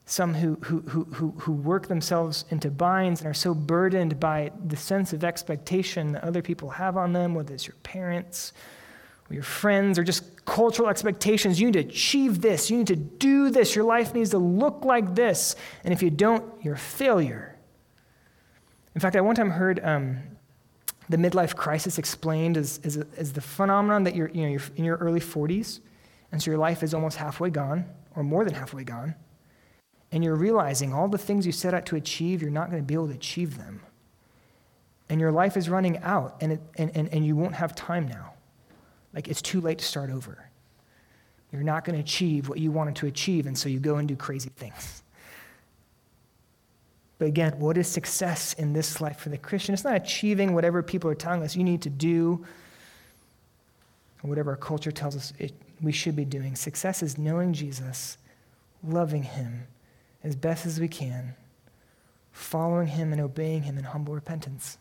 Some 0.08 0.34
who, 0.34 0.56
who, 0.62 0.80
who, 1.14 1.32
who 1.38 1.52
work 1.52 1.88
themselves 1.88 2.46
into 2.50 2.72
binds 2.72 3.22
and 3.22 3.30
are 3.30 3.34
so 3.34 3.54
burdened 3.54 4.20
by 4.20 4.52
the 4.66 4.76
sense 4.76 5.14
of 5.14 5.24
expectation 5.24 6.14
that 6.14 6.24
other 6.24 6.42
people 6.42 6.70
have 6.72 6.98
on 6.98 7.14
them, 7.14 7.36
whether 7.36 7.54
it's 7.54 7.68
your 7.68 7.76
parents 7.84 8.54
or 9.30 9.34
your 9.34 9.44
friends 9.44 10.00
or 10.00 10.04
just 10.04 10.46
cultural 10.46 10.90
expectations. 10.90 11.60
You 11.60 11.68
need 11.68 11.74
to 11.74 11.80
achieve 11.80 12.42
this. 12.42 12.72
You 12.72 12.78
need 12.78 12.88
to 12.88 12.96
do 12.96 13.50
this. 13.50 13.76
Your 13.76 13.84
life 13.84 14.14
needs 14.14 14.30
to 14.32 14.38
look 14.38 14.86
like 14.86 15.14
this. 15.14 15.56
And 15.84 15.94
if 15.94 16.02
you 16.02 16.10
don't, 16.10 16.44
you're 16.64 16.76
a 16.76 16.80
failure. 16.80 17.56
In 18.96 19.02
fact, 19.02 19.16
I 19.16 19.22
one 19.22 19.36
time 19.36 19.52
heard 19.52 19.80
um, 19.84 20.20
the 21.10 21.18
midlife 21.18 21.56
crisis 21.56 21.98
explained 21.98 22.58
as, 22.58 22.80
as, 22.84 22.98
as 23.18 23.34
the 23.34 23.42
phenomenon 23.42 24.06
that 24.06 24.16
you're, 24.16 24.30
you 24.30 24.44
know, 24.44 24.48
you're 24.48 24.62
in 24.78 24.86
your 24.86 24.98
early 24.98 25.20
40s 25.20 25.82
and 26.32 26.42
so 26.42 26.52
your 26.52 26.58
life 26.58 26.84
is 26.84 26.94
almost 26.94 27.18
halfway 27.18 27.50
gone, 27.50 27.86
or 28.16 28.24
more 28.24 28.44
than 28.44 28.54
halfway 28.54 28.84
gone. 28.84 29.16
And 30.12 30.24
you're 30.24 30.36
realizing 30.36 30.94
all 30.94 31.08
the 31.08 31.18
things 31.18 31.46
you 31.46 31.52
set 31.52 31.74
out 31.74 31.86
to 31.88 31.96
achieve, 31.96 32.42
you're 32.42 32.52
not 32.52 32.70
going 32.70 32.82
to 32.82 32.86
be 32.86 32.94
able 32.94 33.08
to 33.08 33.14
achieve 33.14 33.58
them. 33.58 33.82
And 35.10 35.20
your 35.20 35.32
life 35.32 35.58
is 35.58 35.70
running 35.70 35.98
out, 36.00 36.38
and, 36.42 36.54
it, 36.54 36.62
and, 36.78 36.92
and, 36.96 37.14
and 37.14 37.26
you 37.26 37.36
won't 37.36 37.56
have 37.56 37.76
time 37.76 38.08
now. 38.08 38.34
Like 39.14 39.28
it's 39.28 39.42
too 39.42 39.62
late 39.62 39.80
to 39.80 39.86
start 39.86 40.10
over. 40.10 40.50
You're 41.52 41.64
not 41.64 41.86
going 41.86 41.96
to 41.96 42.02
achieve 42.02 42.50
what 42.50 42.60
you 42.60 42.72
wanted 42.72 42.96
to 42.98 43.08
achieve, 43.08 43.48
and 43.48 43.58
so 43.58 43.70
you 43.70 43.80
go 43.80 43.98
and 43.98 44.08
do 44.08 44.16
crazy 44.16 44.50
things. 44.50 45.04
But 47.20 47.30
again, 47.30 47.58
what 47.58 47.78
is 47.78 47.88
success 47.88 48.54
in 48.54 48.74
this 48.74 49.02
life 49.02 49.18
for 49.18 49.30
the 49.30 49.38
Christian? 49.38 49.74
It's 49.74 49.84
not 49.84 49.96
achieving 49.96 50.54
whatever 50.54 50.84
people 50.84 51.10
are 51.10 51.16
telling 51.16 51.42
us 51.42 51.56
you 51.56 51.64
need 51.64 51.82
to 51.84 51.90
do, 51.90 52.46
or 54.24 54.30
whatever 54.30 54.52
our 54.52 54.58
culture 54.58 54.92
tells 54.92 55.16
us 55.16 55.34
it, 55.40 55.54
we 55.82 55.92
should 55.92 56.16
be 56.16 56.26
doing. 56.26 56.56
Success 56.56 57.02
is 57.02 57.18
knowing 57.18 57.54
Jesus, 57.54 58.18
loving 58.84 59.24
him 59.24 59.68
as 60.24 60.36
best 60.36 60.66
as 60.66 60.80
we 60.80 60.88
can, 60.88 61.36
following 62.32 62.88
him 62.88 63.12
and 63.12 63.22
obeying 63.22 63.64
him 63.64 63.78
in 63.78 63.84
humble 63.84 64.14
repentance. 64.14 64.78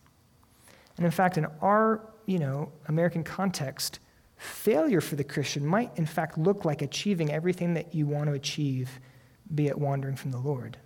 And 0.96 1.04
in 1.04 1.12
fact, 1.12 1.36
in 1.38 1.46
our, 1.60 2.00
you 2.26 2.38
know, 2.38 2.72
American 2.88 3.22
context, 3.22 3.98
failure 4.36 5.00
for 5.00 5.16
the 5.16 5.24
Christian 5.24 5.64
might 5.64 5.90
in 5.96 6.06
fact 6.06 6.38
look 6.38 6.64
like 6.64 6.82
achieving 6.82 7.32
everything 7.32 7.74
that 7.74 7.94
you 7.94 8.06
want 8.06 8.26
to 8.26 8.32
achieve, 8.32 9.00
be 9.54 9.66
it 9.68 9.78
wandering 9.78 10.16
from 10.16 10.30
the 10.30 10.38
Lord. 10.38 10.76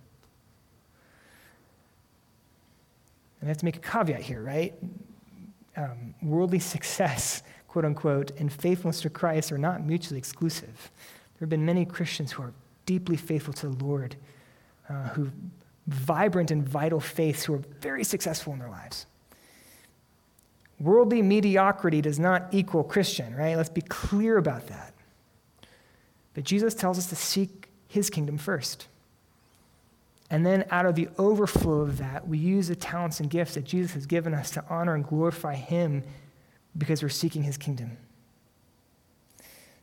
And 3.39 3.47
I 3.47 3.49
have 3.49 3.57
to 3.57 3.65
make 3.65 3.77
a 3.77 3.79
caveat 3.79 4.21
here, 4.21 4.41
right? 4.41 4.73
Um, 5.75 6.13
worldly 6.21 6.59
success 6.59 7.41
quote 7.71 7.85
unquote, 7.85 8.31
and 8.37 8.51
faithfulness 8.51 8.99
to 8.99 9.09
Christ 9.09 9.49
are 9.49 9.57
not 9.57 9.85
mutually 9.85 10.17
exclusive. 10.17 10.91
There 11.33 11.45
have 11.45 11.49
been 11.49 11.65
many 11.65 11.85
Christians 11.85 12.33
who 12.33 12.43
are 12.43 12.53
deeply 12.85 13.15
faithful 13.15 13.53
to 13.53 13.69
the 13.69 13.85
Lord, 13.85 14.17
uh, 14.91 15.09
who 15.09 15.31
vibrant 15.87 16.51
and 16.51 16.67
vital 16.67 16.99
faiths, 16.99 17.43
who 17.43 17.55
are 17.55 17.61
very 17.79 18.03
successful 18.03 18.53
in 18.53 18.59
their 18.59 18.69
lives. 18.69 19.05
Worldly 20.79 21.21
mediocrity 21.21 22.01
does 22.01 22.19
not 22.19 22.47
equal 22.51 22.83
Christian, 22.83 23.35
right? 23.35 23.55
Let's 23.55 23.69
be 23.69 23.81
clear 23.81 24.37
about 24.37 24.67
that. 24.67 24.93
But 26.33 26.43
Jesus 26.43 26.73
tells 26.73 26.97
us 26.97 27.07
to 27.07 27.15
seek 27.15 27.69
his 27.87 28.09
kingdom 28.09 28.37
first. 28.37 28.87
And 30.29 30.45
then, 30.45 30.65
out 30.71 30.85
of 30.85 30.95
the 30.95 31.09
overflow 31.17 31.81
of 31.81 31.97
that, 31.97 32.27
we 32.27 32.37
use 32.37 32.69
the 32.69 32.75
talents 32.75 33.19
and 33.19 33.29
gifts 33.29 33.55
that 33.55 33.65
Jesus 33.65 33.93
has 33.93 34.05
given 34.05 34.33
us 34.33 34.49
to 34.51 34.63
honor 34.69 34.95
and 34.95 35.05
glorify 35.05 35.55
him 35.55 36.03
because 36.77 37.03
we're 37.03 37.09
seeking 37.09 37.43
his 37.43 37.57
kingdom. 37.57 37.97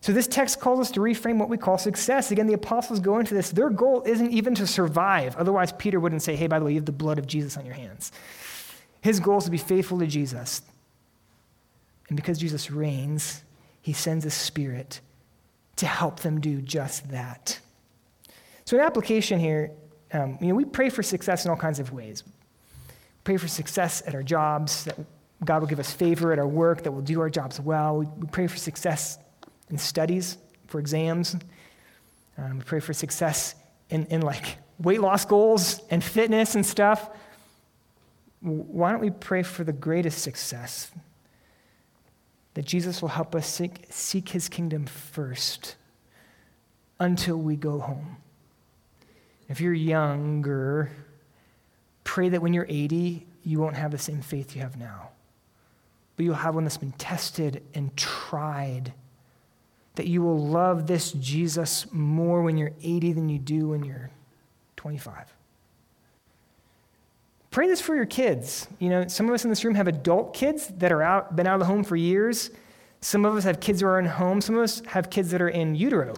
So, 0.00 0.12
this 0.12 0.28
text 0.28 0.60
calls 0.60 0.78
us 0.78 0.90
to 0.92 1.00
reframe 1.00 1.38
what 1.38 1.48
we 1.48 1.56
call 1.56 1.76
success. 1.76 2.30
Again, 2.30 2.46
the 2.46 2.54
apostles 2.54 3.00
go 3.00 3.18
into 3.18 3.34
this. 3.34 3.50
Their 3.50 3.70
goal 3.70 4.02
isn't 4.06 4.30
even 4.30 4.54
to 4.54 4.66
survive. 4.66 5.36
Otherwise, 5.36 5.72
Peter 5.72 5.98
wouldn't 5.98 6.22
say, 6.22 6.36
hey, 6.36 6.46
by 6.46 6.58
the 6.58 6.64
way, 6.64 6.72
you 6.72 6.78
have 6.78 6.86
the 6.86 6.92
blood 6.92 7.18
of 7.18 7.26
Jesus 7.26 7.56
on 7.56 7.66
your 7.66 7.74
hands. 7.74 8.12
His 9.00 9.18
goal 9.18 9.38
is 9.38 9.44
to 9.44 9.50
be 9.50 9.58
faithful 9.58 9.98
to 9.98 10.06
Jesus. 10.06 10.62
And 12.08 12.16
because 12.16 12.38
Jesus 12.38 12.70
reigns, 12.70 13.42
he 13.82 13.92
sends 13.92 14.24
a 14.24 14.30
spirit 14.30 15.00
to 15.76 15.86
help 15.86 16.20
them 16.20 16.40
do 16.40 16.62
just 16.62 17.10
that. 17.10 17.58
So, 18.64 18.76
an 18.76 18.84
application 18.84 19.40
here, 19.40 19.72
um, 20.12 20.38
you 20.40 20.48
know, 20.48 20.54
we 20.54 20.64
pray 20.64 20.90
for 20.90 21.02
success 21.02 21.44
in 21.44 21.50
all 21.50 21.56
kinds 21.56 21.80
of 21.80 21.92
ways. 21.92 22.22
Pray 23.24 23.36
for 23.36 23.48
success 23.48 24.02
at 24.06 24.14
our 24.14 24.22
jobs, 24.22 24.84
that 24.84 24.96
God 25.44 25.60
will 25.60 25.68
give 25.68 25.80
us 25.80 25.92
favor 25.92 26.32
at 26.32 26.38
our 26.38 26.46
work, 26.46 26.84
that 26.84 26.92
we'll 26.92 27.02
do 27.02 27.20
our 27.20 27.30
jobs 27.30 27.60
well. 27.60 27.98
We, 27.98 28.06
we 28.06 28.26
pray 28.28 28.46
for 28.46 28.56
success 28.56 29.18
in 29.70 29.78
studies, 29.78 30.38
for 30.66 30.78
exams. 30.78 31.36
Um, 32.36 32.58
we 32.58 32.64
pray 32.64 32.80
for 32.80 32.92
success 32.92 33.54
in, 33.90 34.06
in 34.06 34.22
like 34.22 34.58
weight 34.78 35.00
loss 35.00 35.24
goals 35.24 35.80
and 35.90 36.02
fitness 36.02 36.54
and 36.54 36.64
stuff. 36.64 37.10
Why 38.40 38.92
don't 38.92 39.00
we 39.00 39.10
pray 39.10 39.42
for 39.42 39.64
the 39.64 39.72
greatest 39.72 40.22
success? 40.22 40.90
That 42.54 42.64
Jesus 42.64 43.02
will 43.02 43.08
help 43.08 43.34
us 43.34 43.46
seek, 43.46 43.86
seek 43.90 44.28
his 44.30 44.48
kingdom 44.48 44.86
first 44.86 45.76
until 47.00 47.36
we 47.36 47.56
go 47.56 47.78
home. 47.78 48.16
If 49.48 49.60
you're 49.60 49.72
younger, 49.72 50.90
pray 52.04 52.28
that 52.28 52.42
when 52.42 52.52
you're 52.52 52.66
80, 52.68 53.26
you 53.44 53.60
won't 53.60 53.76
have 53.76 53.90
the 53.90 53.98
same 53.98 54.20
faith 54.20 54.54
you 54.54 54.62
have 54.62 54.76
now 54.76 55.10
but 56.18 56.24
you'll 56.24 56.34
have 56.34 56.56
one 56.56 56.64
that's 56.64 56.76
been 56.76 56.90
tested 56.92 57.62
and 57.74 57.96
tried. 57.96 58.92
That 59.98 60.06
you 60.06 60.22
will 60.22 60.38
love 60.38 60.86
this 60.86 61.10
Jesus 61.10 61.86
more 61.90 62.42
when 62.42 62.56
you're 62.56 62.70
80 62.80 63.14
than 63.14 63.28
you 63.28 63.40
do 63.40 63.70
when 63.70 63.82
you're 63.82 64.10
25. 64.76 65.34
Pray 67.50 67.66
this 67.66 67.80
for 67.80 67.96
your 67.96 68.06
kids. 68.06 68.68
You 68.78 68.90
know, 68.90 69.08
some 69.08 69.26
of 69.26 69.34
us 69.34 69.42
in 69.42 69.50
this 69.50 69.64
room 69.64 69.74
have 69.74 69.88
adult 69.88 70.34
kids 70.34 70.68
that 70.68 70.92
are 70.92 71.02
out, 71.02 71.34
been 71.34 71.48
out 71.48 71.54
of 71.54 71.58
the 71.58 71.66
home 71.66 71.82
for 71.82 71.96
years. 71.96 72.50
Some 73.00 73.24
of 73.24 73.34
us 73.34 73.42
have 73.42 73.58
kids 73.58 73.80
who 73.80 73.88
are 73.88 73.98
in 73.98 74.06
home. 74.06 74.40
Some 74.40 74.54
of 74.54 74.62
us 74.62 74.82
have 74.86 75.10
kids 75.10 75.32
that 75.32 75.42
are 75.42 75.48
in 75.48 75.74
utero. 75.74 76.14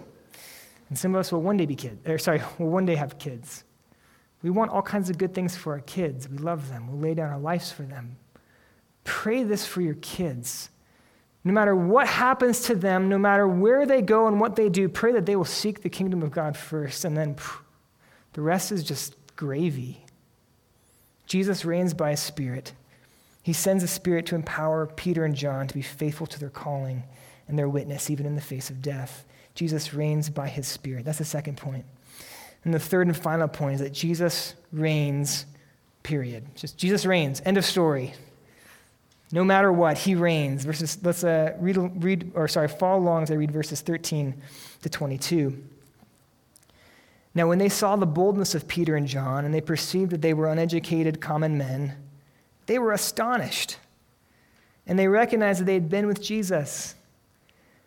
And 0.90 0.98
some 0.98 1.14
of 1.14 1.20
us 1.20 1.32
will 1.32 1.40
one 1.40 1.56
day 1.56 1.64
be 1.64 1.74
kids, 1.74 2.06
or 2.06 2.18
sorry, 2.18 2.42
will 2.58 2.68
one 2.68 2.84
day 2.84 2.96
have 2.96 3.18
kids. 3.18 3.64
We 4.42 4.50
want 4.50 4.72
all 4.72 4.82
kinds 4.82 5.08
of 5.08 5.16
good 5.16 5.32
things 5.32 5.56
for 5.56 5.72
our 5.72 5.80
kids. 5.80 6.28
We 6.28 6.36
love 6.36 6.68
them. 6.68 6.86
We'll 6.86 7.00
lay 7.00 7.14
down 7.14 7.30
our 7.30 7.38
lives 7.38 7.72
for 7.72 7.84
them. 7.84 8.18
Pray 9.04 9.42
this 9.42 9.66
for 9.66 9.80
your 9.80 9.94
kids. 9.94 10.68
No 11.42 11.52
matter 11.52 11.74
what 11.74 12.06
happens 12.06 12.60
to 12.64 12.74
them, 12.74 13.08
no 13.08 13.16
matter 13.16 13.48
where 13.48 13.86
they 13.86 14.02
go 14.02 14.26
and 14.26 14.40
what 14.40 14.56
they 14.56 14.68
do, 14.68 14.88
pray 14.88 15.12
that 15.12 15.24
they 15.24 15.36
will 15.36 15.44
seek 15.44 15.82
the 15.82 15.88
kingdom 15.88 16.22
of 16.22 16.30
God 16.30 16.56
first, 16.56 17.04
and 17.04 17.16
then 17.16 17.36
The 18.32 18.42
rest 18.42 18.72
is 18.72 18.84
just 18.84 19.14
gravy. 19.36 20.04
Jesus 21.26 21.64
reigns 21.64 21.94
by 21.94 22.10
his 22.10 22.20
spirit. 22.20 22.72
He 23.42 23.52
sends 23.52 23.82
a 23.82 23.88
spirit 23.88 24.26
to 24.26 24.34
empower 24.34 24.86
Peter 24.86 25.24
and 25.24 25.34
John 25.34 25.66
to 25.66 25.74
be 25.74 25.82
faithful 25.82 26.26
to 26.26 26.38
their 26.38 26.50
calling 26.50 27.04
and 27.48 27.58
their 27.58 27.68
witness, 27.68 28.10
even 28.10 28.26
in 28.26 28.34
the 28.34 28.40
face 28.40 28.68
of 28.68 28.82
death. 28.82 29.24
Jesus 29.54 29.94
reigns 29.94 30.28
by 30.28 30.48
his 30.48 30.66
spirit. 30.66 31.04
That's 31.04 31.18
the 31.18 31.24
second 31.24 31.56
point. 31.56 31.84
And 32.64 32.74
the 32.74 32.78
third 32.78 33.06
and 33.06 33.16
final 33.16 33.48
point 33.48 33.76
is 33.76 33.80
that 33.80 33.92
Jesus 33.92 34.54
reigns, 34.72 35.46
period. 36.02 36.54
Just 36.54 36.76
Jesus 36.76 37.06
reigns. 37.06 37.40
End 37.44 37.56
of 37.56 37.64
story. 37.64 38.12
No 39.32 39.44
matter 39.44 39.72
what, 39.72 39.96
he 39.96 40.14
reigns. 40.14 40.64
Verses, 40.64 40.98
let's 41.02 41.22
uh, 41.22 41.54
read, 41.58 41.76
read, 42.02 42.32
or 42.34 42.48
sorry, 42.48 42.68
follow 42.68 43.00
along 43.00 43.24
as 43.24 43.30
I 43.30 43.34
read 43.34 43.52
verses 43.52 43.80
13 43.80 44.34
to 44.82 44.88
22. 44.88 45.62
Now, 47.34 47.48
when 47.48 47.58
they 47.58 47.68
saw 47.68 47.94
the 47.94 48.06
boldness 48.06 48.56
of 48.56 48.66
Peter 48.66 48.96
and 48.96 49.06
John, 49.06 49.44
and 49.44 49.54
they 49.54 49.60
perceived 49.60 50.10
that 50.10 50.20
they 50.20 50.34
were 50.34 50.48
uneducated 50.50 51.20
common 51.20 51.56
men, 51.56 51.94
they 52.66 52.78
were 52.78 52.92
astonished. 52.92 53.78
And 54.86 54.98
they 54.98 55.06
recognized 55.06 55.60
that 55.60 55.66
they 55.66 55.74
had 55.74 55.88
been 55.88 56.08
with 56.08 56.20
Jesus. 56.20 56.96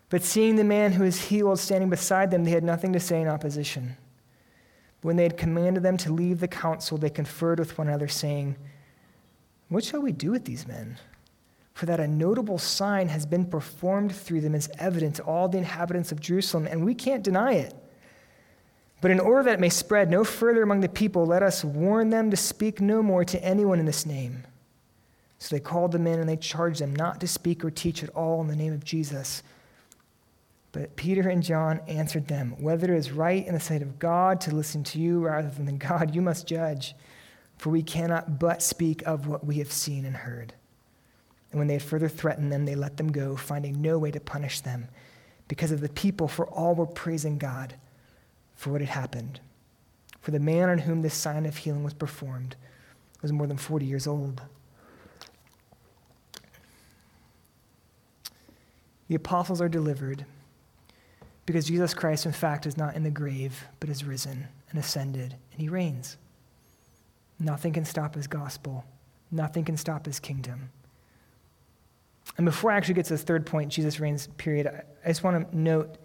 But 0.10 0.24
seeing 0.24 0.56
the 0.56 0.64
man 0.64 0.94
who 0.94 1.04
was 1.04 1.26
healed 1.26 1.60
standing 1.60 1.90
beside 1.90 2.32
them, 2.32 2.46
they 2.46 2.52
had 2.52 2.64
nothing 2.64 2.94
to 2.94 3.00
say 3.00 3.22
in 3.22 3.28
opposition. 3.28 3.98
When 5.02 5.18
they 5.18 5.24
had 5.24 5.38
commanded 5.38 5.84
them 5.84 5.98
to 5.98 6.14
leave 6.14 6.40
the 6.40 6.48
council, 6.48 6.98
they 6.98 7.10
conferred 7.10 7.60
with 7.60 7.78
one 7.78 7.90
another, 7.90 8.08
saying, 8.08 8.56
What 9.68 9.84
shall 9.84 10.02
we 10.02 10.14
do 10.14 10.32
with 10.32 10.46
these 10.46 10.66
men? 10.66 10.98
For 11.74 11.88
that 11.88 12.00
a 12.00 12.08
notable 12.08 12.60
sign 12.60 13.10
has 13.10 13.26
been 13.26 13.46
performed 13.46 14.16
through 14.16 14.42
them 14.42 14.54
is 14.54 14.70
evident 14.78 15.16
to 15.16 15.24
all 15.24 15.50
the 15.50 15.58
inhabitants 15.58 16.12
of 16.12 16.20
Jerusalem, 16.20 16.68
and 16.68 16.86
we 16.86 16.94
can't 16.94 17.24
deny 17.24 17.54
it. 17.54 17.74
But 19.02 19.12
in 19.12 19.20
order 19.20 19.44
that 19.44 19.56
it 19.56 19.60
may 19.60 19.70
spread 19.70 20.10
no 20.10 20.24
further 20.24 20.62
among 20.62 20.80
the 20.80 20.88
people, 20.88 21.26
let 21.26 21.44
us 21.44 21.64
warn 21.64 22.10
them 22.10 22.32
to 22.32 22.38
speak 22.38 22.80
no 22.80 23.04
more 23.04 23.26
to 23.26 23.44
anyone 23.44 23.80
in 23.80 23.86
this 23.86 24.06
name. 24.06 24.46
So 25.40 25.54
they 25.54 25.60
called 25.60 25.92
them 25.92 26.08
in 26.08 26.22
and 26.22 26.30
they 26.30 26.38
charged 26.38 26.80
them 26.80 26.96
not 26.96 27.20
to 27.20 27.28
speak 27.28 27.66
or 27.66 27.72
teach 27.72 28.02
at 28.02 28.10
all 28.12 28.40
in 28.40 28.48
the 28.48 28.56
name 28.56 28.72
of 28.72 28.86
Jesus. 28.86 29.44
But 30.72 30.96
Peter 30.96 31.28
and 31.28 31.44
John 31.44 31.82
answered 31.88 32.30
them, 32.30 32.56
Whether 32.62 32.94
it 32.94 32.98
is 32.98 33.12
right 33.12 33.46
in 33.46 33.54
the 33.54 33.60
sight 33.60 33.82
of 33.82 34.00
God 34.00 34.40
to 34.42 34.56
listen 34.56 34.86
to 34.86 35.00
you 35.00 35.20
rather 35.20 35.50
than 35.50 35.66
the 35.66 35.74
God, 35.74 36.16
you 36.16 36.22
must 36.22 36.48
judge, 36.48 36.96
for 37.58 37.72
we 37.72 37.84
cannot 37.84 38.40
but 38.40 38.62
speak 38.62 39.04
of 39.06 39.28
what 39.28 39.46
we 39.46 39.58
have 39.58 39.72
seen 39.72 40.06
and 40.06 40.16
heard. 40.16 40.54
And 41.54 41.60
when 41.60 41.68
they 41.68 41.76
had 41.76 41.84
further 41.84 42.10
threatened 42.10 42.52
them, 42.52 42.66
they 42.66 42.74
let 42.74 42.98
them 42.98 43.12
go, 43.12 43.36
finding 43.36 43.80
no 43.80 44.00
way 44.00 44.10
to 44.10 44.20
punish 44.20 44.62
them 44.62 44.88
because 45.48 45.72
of 45.72 45.82
the 45.82 45.90
people, 45.90 46.28
for 46.28 46.48
all 46.48 46.74
were 46.74 46.88
praising 46.88 47.38
God 47.38 47.76
for 48.56 48.72
what 48.72 48.82
had 48.82 48.90
happened. 48.90 49.40
For 50.20 50.32
the 50.32 50.40
man 50.40 50.70
on 50.70 50.80
whom 50.80 51.04
this 51.04 51.14
sign 51.14 51.46
of 51.46 51.58
healing 51.58 51.84
was 51.84 51.94
performed 51.94 52.56
was 53.22 53.32
more 53.32 53.46
than 53.46 53.58
40 53.58 53.86
years 53.86 54.08
old. 54.08 54.42
The 59.08 59.16
apostles 59.16 59.62
are 59.62 59.70
delivered 59.70 60.26
because 61.46 61.68
Jesus 61.68 61.94
Christ, 61.94 62.26
in 62.26 62.32
fact, 62.32 62.66
is 62.66 62.78
not 62.78 62.96
in 62.96 63.04
the 63.04 63.12
grave, 63.12 63.66
but 63.80 63.90
is 63.90 64.04
risen 64.04 64.48
and 64.72 64.80
ascended, 64.80 65.36
and 65.52 65.62
he 65.62 65.70
reigns. 65.70 66.18
Nothing 67.38 67.74
can 67.74 67.86
stop 67.86 68.16
his 68.16 68.26
gospel, 68.26 68.86
nothing 69.30 69.66
can 69.66 69.78
stop 69.78 70.08
his 70.08 70.20
kingdom. 70.20 70.72
And 72.38 72.46
before 72.46 72.72
I 72.72 72.78
actually 72.78 72.96
get 72.96 73.06
to 73.06 73.14
the 73.14 73.20
third 73.20 73.46
point, 73.46 73.72
Jesus 73.72 74.00
reigns, 74.00 74.28
period, 74.38 74.68
I 74.68 75.08
just 75.08 75.24
want 75.24 75.52
to 75.52 75.58
note 75.58 75.98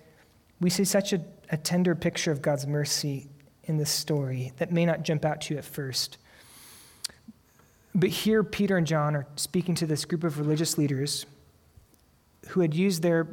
we 0.61 0.71
see 0.71 0.85
such 0.85 1.13
a, 1.13 1.21
a 1.51 1.57
tender 1.57 1.95
picture 1.95 2.33
of 2.33 2.43
God's 2.43 2.67
mercy 2.67 3.29
in 3.65 3.77
this 3.77 3.91
story 3.91 4.53
that 4.57 4.73
may 4.73 4.85
not 4.85 5.03
jump 5.03 5.25
out 5.25 5.41
to 5.43 5.55
you 5.55 5.59
at 5.59 5.65
first. 5.65 6.19
But 7.95 8.11
here, 8.11 8.43
Peter 8.43 8.77
and 8.77 8.87
John 8.87 9.17
are 9.17 9.27
speaking 9.37 9.75
to 9.77 9.87
this 9.87 10.05
group 10.05 10.25
of 10.25 10.39
religious 10.39 10.79
leaders 10.79 11.27
who 12.49 12.61
had 12.61 12.75
used 12.75 13.03
their 13.03 13.27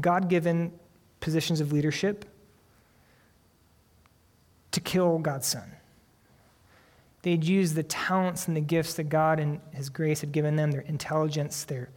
God 0.00 0.28
given 0.28 0.72
positions 1.20 1.60
of 1.60 1.72
leadership 1.72 2.24
to 4.72 4.80
kill 4.80 5.18
God's 5.18 5.46
Son. 5.46 5.72
They'd 7.22 7.44
used 7.44 7.74
the 7.74 7.82
talents 7.82 8.46
and 8.46 8.56
the 8.56 8.60
gifts 8.60 8.94
that 8.94 9.04
God 9.04 9.40
and 9.40 9.60
His 9.72 9.88
grace 9.88 10.20
had 10.20 10.32
given 10.32 10.56
them, 10.56 10.70
their 10.70 10.82
intelligence, 10.82 11.64
their 11.64 11.88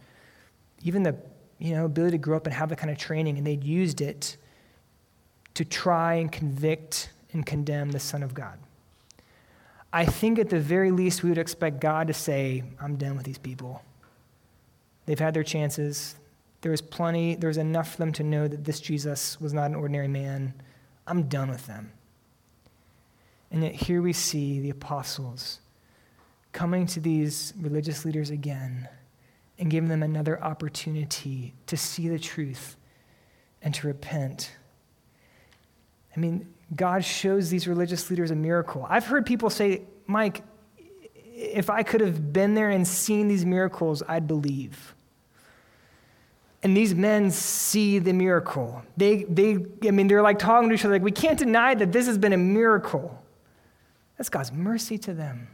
even 0.82 1.02
the 1.02 1.16
you 1.60 1.74
know, 1.74 1.84
ability 1.84 2.16
to 2.16 2.18
grow 2.18 2.36
up 2.36 2.46
and 2.46 2.54
have 2.54 2.70
that 2.70 2.78
kind 2.78 2.90
of 2.90 2.98
training, 2.98 3.36
and 3.36 3.46
they'd 3.46 3.62
used 3.62 4.00
it 4.00 4.36
to 5.54 5.64
try 5.64 6.14
and 6.14 6.32
convict 6.32 7.10
and 7.32 7.44
condemn 7.44 7.90
the 7.90 8.00
Son 8.00 8.22
of 8.22 8.34
God. 8.34 8.58
I 9.92 10.06
think 10.06 10.38
at 10.38 10.48
the 10.48 10.58
very 10.58 10.90
least, 10.90 11.22
we 11.22 11.28
would 11.28 11.38
expect 11.38 11.80
God 11.80 12.06
to 12.06 12.14
say, 12.14 12.64
I'm 12.80 12.96
done 12.96 13.16
with 13.16 13.26
these 13.26 13.38
people. 13.38 13.82
They've 15.04 15.18
had 15.18 15.34
their 15.34 15.42
chances. 15.42 16.14
There 16.62 16.70
was 16.70 16.80
plenty, 16.80 17.34
there 17.34 17.48
was 17.48 17.58
enough 17.58 17.92
for 17.92 17.98
them 17.98 18.12
to 18.12 18.22
know 18.22 18.48
that 18.48 18.64
this 18.64 18.80
Jesus 18.80 19.40
was 19.40 19.52
not 19.52 19.66
an 19.66 19.74
ordinary 19.74 20.08
man. 20.08 20.54
I'm 21.06 21.24
done 21.24 21.50
with 21.50 21.66
them. 21.66 21.92
And 23.50 23.64
yet, 23.64 23.74
here 23.74 24.00
we 24.00 24.12
see 24.12 24.60
the 24.60 24.70
apostles 24.70 25.60
coming 26.52 26.86
to 26.86 27.00
these 27.00 27.52
religious 27.60 28.04
leaders 28.04 28.30
again 28.30 28.88
and 29.60 29.70
giving 29.70 29.90
them 29.90 30.02
another 30.02 30.42
opportunity 30.42 31.54
to 31.66 31.76
see 31.76 32.08
the 32.08 32.18
truth 32.18 32.76
and 33.62 33.74
to 33.74 33.86
repent. 33.86 34.52
I 36.16 36.18
mean, 36.18 36.52
God 36.74 37.04
shows 37.04 37.50
these 37.50 37.68
religious 37.68 38.10
leaders 38.10 38.30
a 38.30 38.34
miracle. 38.34 38.86
I've 38.88 39.06
heard 39.06 39.26
people 39.26 39.50
say, 39.50 39.82
Mike, 40.06 40.42
if 41.34 41.68
I 41.68 41.82
could 41.82 42.00
have 42.00 42.32
been 42.32 42.54
there 42.54 42.70
and 42.70 42.88
seen 42.88 43.28
these 43.28 43.44
miracles, 43.44 44.02
I'd 44.08 44.26
believe. 44.26 44.94
And 46.62 46.76
these 46.76 46.94
men 46.94 47.30
see 47.30 47.98
the 47.98 48.12
miracle. 48.12 48.82
They, 48.96 49.24
they, 49.24 49.58
I 49.86 49.90
mean, 49.90 50.08
they're 50.08 50.22
like 50.22 50.38
talking 50.38 50.68
to 50.70 50.74
each 50.74 50.84
other, 50.84 50.94
like, 50.94 51.02
we 51.02 51.12
can't 51.12 51.38
deny 51.38 51.74
that 51.74 51.92
this 51.92 52.06
has 52.06 52.18
been 52.18 52.32
a 52.32 52.38
miracle. 52.38 53.22
That's 54.16 54.28
God's 54.28 54.52
mercy 54.52 54.98
to 54.98 55.12
them. 55.14 55.48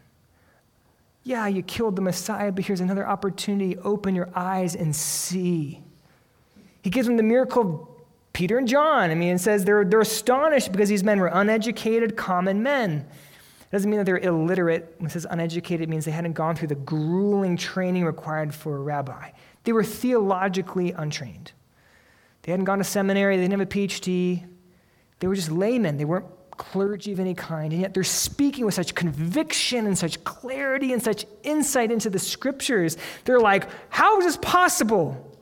Yeah, 1.27 1.49
you 1.49 1.65
killed 1.65 1.97
the 1.97 2.03
Messiah, 2.03 2.53
but 2.53 2.65
here's 2.65 2.81
another 2.81 3.05
opportunity. 3.05 3.77
Open 3.79 4.15
your 4.15 4.29
eyes 4.37 4.77
and 4.77 4.95
see. 4.95 5.83
He 6.83 6.89
gives 6.89 7.09
them 7.09 7.17
the 7.17 7.25
miracle 7.25 7.63
of 7.63 7.89
Peter 8.33 8.59
and 8.59 8.69
John. 8.69 9.11
I 9.11 9.17
mean, 9.17 9.35
it 9.35 9.41
says 9.41 9.65
they're, 9.65 9.85
they're 9.85 10.03
astonished 10.03 10.71
because 10.71 10.89
these 10.89 11.03
men 11.03 11.19
were 11.19 11.27
uneducated, 11.27 12.17
common 12.17 12.63
men. 12.63 13.09
It 13.61 13.73
doesn't 13.73 13.91
mean 13.91 13.99
that 13.99 14.05
they're 14.05 14.19
illiterate. 14.19 14.95
When 14.99 15.09
it 15.09 15.13
says 15.13 15.27
uneducated, 15.29 15.81
it 15.83 15.89
means 15.89 16.05
they 16.05 16.13
hadn't 16.13 16.35
gone 16.35 16.55
through 16.55 16.69
the 16.69 16.77
grueling 16.77 17.57
training 17.57 18.05
required 18.05 18.55
for 18.55 18.77
a 18.77 18.81
rabbi. 18.81 19.33
They 19.65 19.73
were 19.73 19.83
theologically 19.83 20.93
untrained. 20.93 21.51
They 22.43 22.53
hadn't 22.53 22.67
gone 22.67 22.79
to 22.79 22.85
seminary, 22.85 23.37
they 23.37 23.43
didn't 23.43 23.59
have 23.59 23.61
a 23.63 23.67
PhD. 23.67 24.47
They 25.19 25.27
were 25.27 25.35
just 25.35 25.51
laymen. 25.51 25.97
They 25.97 26.05
weren't 26.05 26.27
clergy 26.57 27.13
of 27.13 27.21
any 27.21 27.35
kind, 27.35 27.73
and 27.73 27.83
yet 27.83 27.95
they're 27.95 28.05
speaking 28.05 28.65
with 28.65 28.75
such 28.75 28.95
conviction 28.95 29.87
and 29.87 29.97
such 29.97 30.23
clarity 30.25 30.93
and 30.93 31.03
such 31.03 31.27
insight 31.43 31.91
into 31.91 32.11
the 32.11 32.19
scriptures. 32.19 32.97
They're 33.25 33.41
like, 33.41 33.69
How 33.89 34.19
is 34.19 34.27
this 34.27 34.37
possible? 34.39 35.39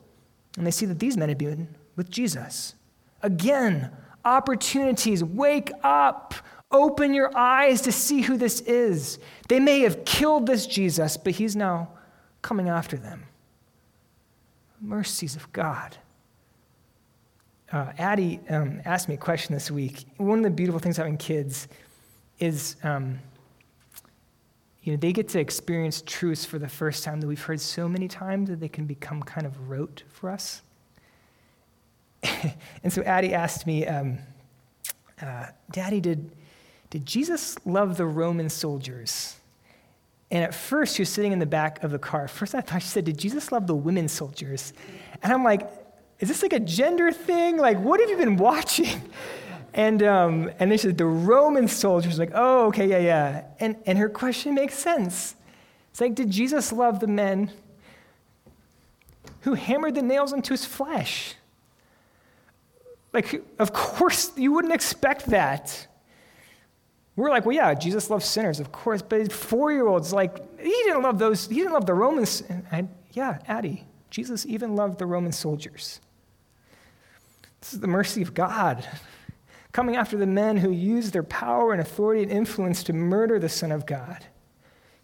And 0.57 0.65
they 0.65 0.71
see 0.71 0.85
that 0.85 0.99
these 0.99 1.17
men 1.17 1.29
have 1.29 1.37
been 1.37 1.75
with 1.95 2.09
Jesus. 2.09 2.75
Again, 3.21 3.91
opportunities. 4.23 5.23
Wake 5.23 5.71
up. 5.83 6.33
Open 6.71 7.13
your 7.13 7.35
eyes 7.37 7.81
to 7.81 7.91
see 7.91 8.21
who 8.21 8.37
this 8.37 8.61
is. 8.61 9.19
They 9.47 9.59
may 9.59 9.81
have 9.81 10.05
killed 10.05 10.47
this 10.47 10.65
Jesus, 10.65 11.17
but 11.17 11.33
he's 11.33 11.55
now 11.55 11.89
coming 12.41 12.69
after 12.69 12.97
them 12.97 13.25
mercies 14.81 15.35
of 15.35 15.51
God. 15.51 15.97
Uh, 17.75 17.91
Addie 17.97 18.39
um, 18.49 18.81
asked 18.85 19.09
me 19.09 19.15
a 19.15 19.17
question 19.17 19.53
this 19.53 19.69
week. 19.69 20.05
One 20.15 20.37
of 20.37 20.45
the 20.45 20.49
beautiful 20.49 20.79
things 20.79 20.95
having 20.95 21.17
kids 21.17 21.67
is, 22.39 22.77
um, 22.83 23.19
you 24.83 24.93
know, 24.93 24.97
they 24.97 25.11
get 25.11 25.27
to 25.29 25.39
experience 25.41 26.01
truths 26.05 26.45
for 26.45 26.57
the 26.57 26.69
first 26.69 27.03
time 27.03 27.19
that 27.19 27.27
we've 27.27 27.43
heard 27.43 27.59
so 27.59 27.89
many 27.89 28.07
times 28.07 28.47
that 28.47 28.61
they 28.61 28.69
can 28.69 28.85
become 28.85 29.21
kind 29.21 29.45
of 29.45 29.69
rote 29.69 30.03
for 30.07 30.29
us. 30.29 30.61
and 32.23 32.93
so 32.93 33.01
Addie 33.01 33.33
asked 33.33 33.67
me, 33.67 33.85
um, 33.85 34.19
uh, 35.21 35.47
Daddy, 35.69 35.99
did, 35.99 36.31
did 36.91 37.05
Jesus 37.05 37.57
love 37.65 37.97
the 37.97 38.05
Roman 38.05 38.49
soldiers? 38.49 39.35
And 40.31 40.45
at 40.45 40.55
first, 40.55 40.95
she 40.95 41.01
was 41.01 41.09
sitting 41.09 41.33
in 41.33 41.39
the 41.39 41.45
back 41.45 41.83
of 41.83 41.91
the 41.91 41.99
car. 41.99 42.29
First, 42.29 42.55
I 42.55 42.61
thought 42.61 42.81
she 42.81 42.87
said, 42.87 43.03
Did 43.03 43.17
Jesus 43.17 43.51
love 43.51 43.67
the 43.67 43.75
women 43.75 44.07
soldiers? 44.07 44.71
And 45.21 45.31
I'm 45.31 45.43
like, 45.43 45.69
Is 46.19 46.29
this 46.29 46.41
like 46.41 46.53
a 46.53 46.59
gender 46.59 47.11
thing? 47.11 47.57
Like, 47.57 47.79
what 47.79 47.99
have 47.99 48.09
you 48.09 48.17
been 48.17 48.37
watching? 48.37 49.01
And, 49.73 50.01
um, 50.03 50.49
and 50.57 50.71
they 50.71 50.77
said, 50.77 50.97
The 50.97 51.05
Roman 51.05 51.67
soldiers. 51.67 52.17
Like, 52.17 52.31
oh, 52.33 52.67
okay, 52.67 52.87
yeah, 52.87 52.99
yeah. 52.99 53.43
And, 53.59 53.75
and 53.85 53.97
her 53.97 54.07
question 54.07 54.55
makes 54.55 54.73
sense. 54.73 55.35
It's 55.91 55.99
like, 55.99 56.15
Did 56.15 56.31
Jesus 56.31 56.71
love 56.71 57.01
the 57.01 57.07
men 57.07 57.51
who 59.41 59.53
hammered 59.53 59.95
the 59.95 60.01
nails 60.01 60.31
into 60.31 60.53
his 60.53 60.65
flesh? 60.65 61.35
Like, 63.11 63.43
of 63.59 63.73
course, 63.73 64.31
you 64.37 64.53
wouldn't 64.53 64.73
expect 64.73 65.27
that. 65.27 65.87
We're 67.15 67.29
like, 67.29 67.45
well, 67.45 67.55
yeah, 67.55 67.73
Jesus 67.73 68.09
loves 68.09 68.25
sinners, 68.25 68.59
of 68.59 68.73
course, 68.73 69.01
but 69.01 69.31
four 69.31 69.71
year 69.71 69.87
olds, 69.87 70.11
like, 70.11 70.37
he 70.59 70.69
didn't 70.83 71.01
love 71.01 71.17
those, 71.17 71.47
he 71.47 71.55
didn't 71.55 71.71
love 71.71 71.85
the 71.85 71.93
Romans. 71.93 72.43
And 72.49 72.65
I, 72.71 72.87
yeah, 73.13 73.39
Addie, 73.47 73.85
Jesus 74.15 74.45
even 74.45 74.77
loved 74.77 74.97
the 74.97 75.05
Roman 75.05 75.33
soldiers. 75.33 75.99
This 77.59 77.73
is 77.73 77.81
the 77.81 77.87
mercy 77.87 78.21
of 78.21 78.33
God 78.33 78.87
coming 79.73 79.97
after 79.97 80.15
the 80.15 80.25
men 80.25 80.55
who 80.55 80.71
use 80.71 81.11
their 81.11 81.21
power 81.21 81.73
and 81.73 81.81
authority 81.81 82.23
and 82.23 82.31
influence 82.31 82.81
to 82.83 82.93
murder 82.93 83.39
the 83.39 83.49
Son 83.49 83.73
of 83.73 83.85
God. 83.85 84.25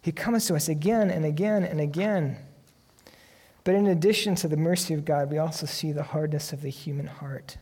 He 0.00 0.12
comes 0.12 0.46
to 0.46 0.54
us 0.54 0.66
again 0.66 1.10
and 1.10 1.26
again 1.26 1.62
and 1.62 1.78
again. 1.78 2.38
But 3.64 3.74
in 3.74 3.86
addition 3.86 4.34
to 4.36 4.48
the 4.48 4.56
mercy 4.56 4.94
of 4.94 5.04
God, 5.04 5.30
we 5.30 5.36
also 5.36 5.66
see 5.66 5.92
the 5.92 6.04
hardness 6.04 6.54
of 6.54 6.62
the 6.62 6.70
human 6.70 7.06
heart. 7.06 7.58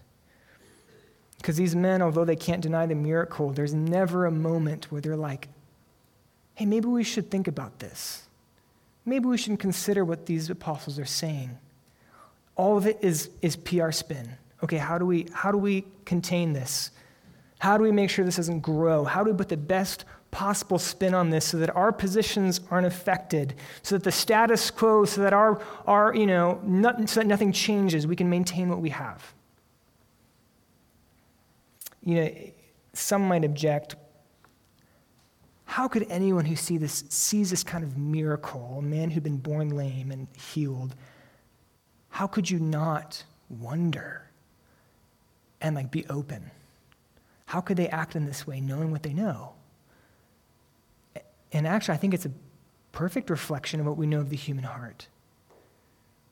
Because 1.39 1.57
these 1.57 1.75
men, 1.75 2.01
although 2.01 2.25
they 2.25 2.37
can't 2.37 2.63
deny 2.63 2.87
the 2.87 2.95
miracle, 2.95 3.51
there's 3.51 3.75
never 3.75 4.25
a 4.25 4.31
moment 4.31 4.93
where 4.93 5.01
they're 5.01 5.17
like, 5.17 5.49
hey, 6.55 6.65
maybe 6.65 6.87
we 6.87 7.03
should 7.03 7.29
think 7.29 7.49
about 7.49 7.81
this. 7.81 8.29
Maybe 9.11 9.27
we 9.27 9.37
should 9.37 9.59
consider 9.59 10.05
what 10.05 10.27
these 10.27 10.49
apostles 10.49 10.99
are 10.99 11.05
saying. 11.05 11.59
All 12.57 12.77
of 12.77 12.87
it 12.87 12.99
is, 13.03 13.31
is 13.43 13.57
PR 13.57 13.91
spin. 13.91 14.37
Okay, 14.63 14.77
how 14.77 14.99
do, 14.99 15.05
we, 15.05 15.27
how 15.33 15.51
do 15.51 15.59
we 15.59 15.85
contain 16.05 16.53
this? 16.53 16.91
How 17.59 17.77
do 17.77 17.83
we 17.83 17.93
make 17.93 18.09
sure 18.09 18.25
this 18.25 18.37
doesn't 18.37 18.61
grow? 18.61 19.05
How 19.05 19.25
do 19.25 19.31
we 19.31 19.37
put 19.37 19.49
the 19.49 19.57
best 19.57 20.05
possible 20.31 20.79
spin 20.79 21.13
on 21.13 21.31
this 21.31 21.45
so 21.45 21.59
that 21.59 21.75
our 21.75 21.93
positions 21.93 22.61
aren't 22.71 22.87
affected, 22.87 23.55
so 23.83 23.97
that 23.97 24.05
the 24.05 24.13
status 24.13 24.71
quo, 24.71 25.05
so 25.05 25.23
that 25.23 25.33
our, 25.33 25.61
our 25.87 26.15
you 26.15 26.27
know, 26.27 26.61
not, 26.65 27.09
so 27.09 27.21
that 27.21 27.27
nothing 27.27 27.53
changes, 27.53 28.07
we 28.07 28.17
can 28.17 28.31
maintain 28.31 28.69
what 28.69 28.81
we 28.81 28.91
have? 28.91 29.35
you 32.03 32.15
know, 32.15 32.31
some 32.93 33.23
might 33.29 33.45
object 33.45 33.95
how 35.71 35.87
could 35.87 36.05
anyone 36.11 36.45
who 36.45 36.57
see 36.57 36.79
this, 36.79 37.05
sees 37.11 37.51
this 37.51 37.63
kind 37.63 37.85
of 37.85 37.97
miracle, 37.97 38.79
a 38.81 38.83
man 38.83 39.09
who'd 39.09 39.23
been 39.23 39.37
born 39.37 39.69
lame 39.69 40.11
and 40.11 40.27
healed, 40.37 40.97
how 42.09 42.27
could 42.27 42.51
you 42.51 42.59
not 42.59 43.23
wonder 43.49 44.29
and 45.61 45.77
like 45.77 45.93
be 45.93 46.05
open? 46.09 46.51
How 47.47 47.61
could 47.61 47.77
they 47.77 47.89
act 47.89 48.17
in 48.17 48.27
this 48.27 48.49
way 48.49 48.61
knowing 48.61 48.91
what 48.91 49.05
they 49.05 49.13
know? 49.13 49.53
And 51.53 51.69
actually, 51.69 51.95
I 51.95 51.99
think 51.99 52.15
it's 52.15 52.27
a 52.27 52.33
perfect 52.91 53.31
reflection 53.31 53.79
of 53.79 53.87
what 53.87 53.97
we 53.97 54.09
know 54.09 54.19
of 54.19 54.31
the 54.31 54.37
human 54.37 54.65
heart. 54.65 55.07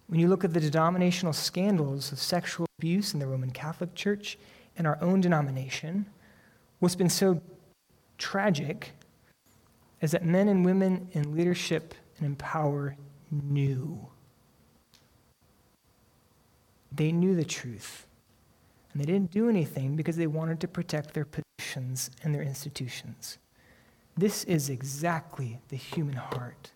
When 0.09 0.19
you 0.19 0.27
look 0.27 0.43
at 0.43 0.53
the 0.53 0.59
denominational 0.59 1.33
scandals 1.33 2.11
of 2.11 2.19
sexual 2.19 2.67
abuse 2.81 3.15
in 3.15 3.21
the 3.21 3.27
Roman 3.29 3.53
Catholic 3.53 3.95
Church, 3.95 4.37
and 4.77 4.85
our 4.85 4.99
own 5.01 5.21
denomination, 5.21 6.07
what's 6.81 6.97
been 6.97 7.09
so 7.09 7.41
tragic 8.19 8.95
is 10.01 10.13
that 10.13 10.25
men 10.25 10.49
and 10.49 10.65
women 10.65 11.09
in 11.13 11.37
leadership 11.37 11.95
and 12.19 12.27
in 12.27 12.37
power 12.37 12.97
knew. 13.31 14.09
They 16.93 17.13
knew 17.13 17.35
the 17.35 17.45
truth. 17.45 18.07
And 18.93 19.03
they 19.03 19.07
didn't 19.07 19.31
do 19.31 19.49
anything 19.49 19.97
because 19.97 20.17
they 20.17 20.27
wanted 20.27 20.61
to 20.61 20.69
protect 20.69 21.15
their 21.15 21.27
positions 21.27 22.11
and 22.23 22.35
their 22.35 22.43
institutions. 22.43 23.39
This 24.17 24.45
is 24.45 24.69
exactly 24.69 25.61
the 25.69 25.77
human 25.77 26.17
heart. 26.17 26.73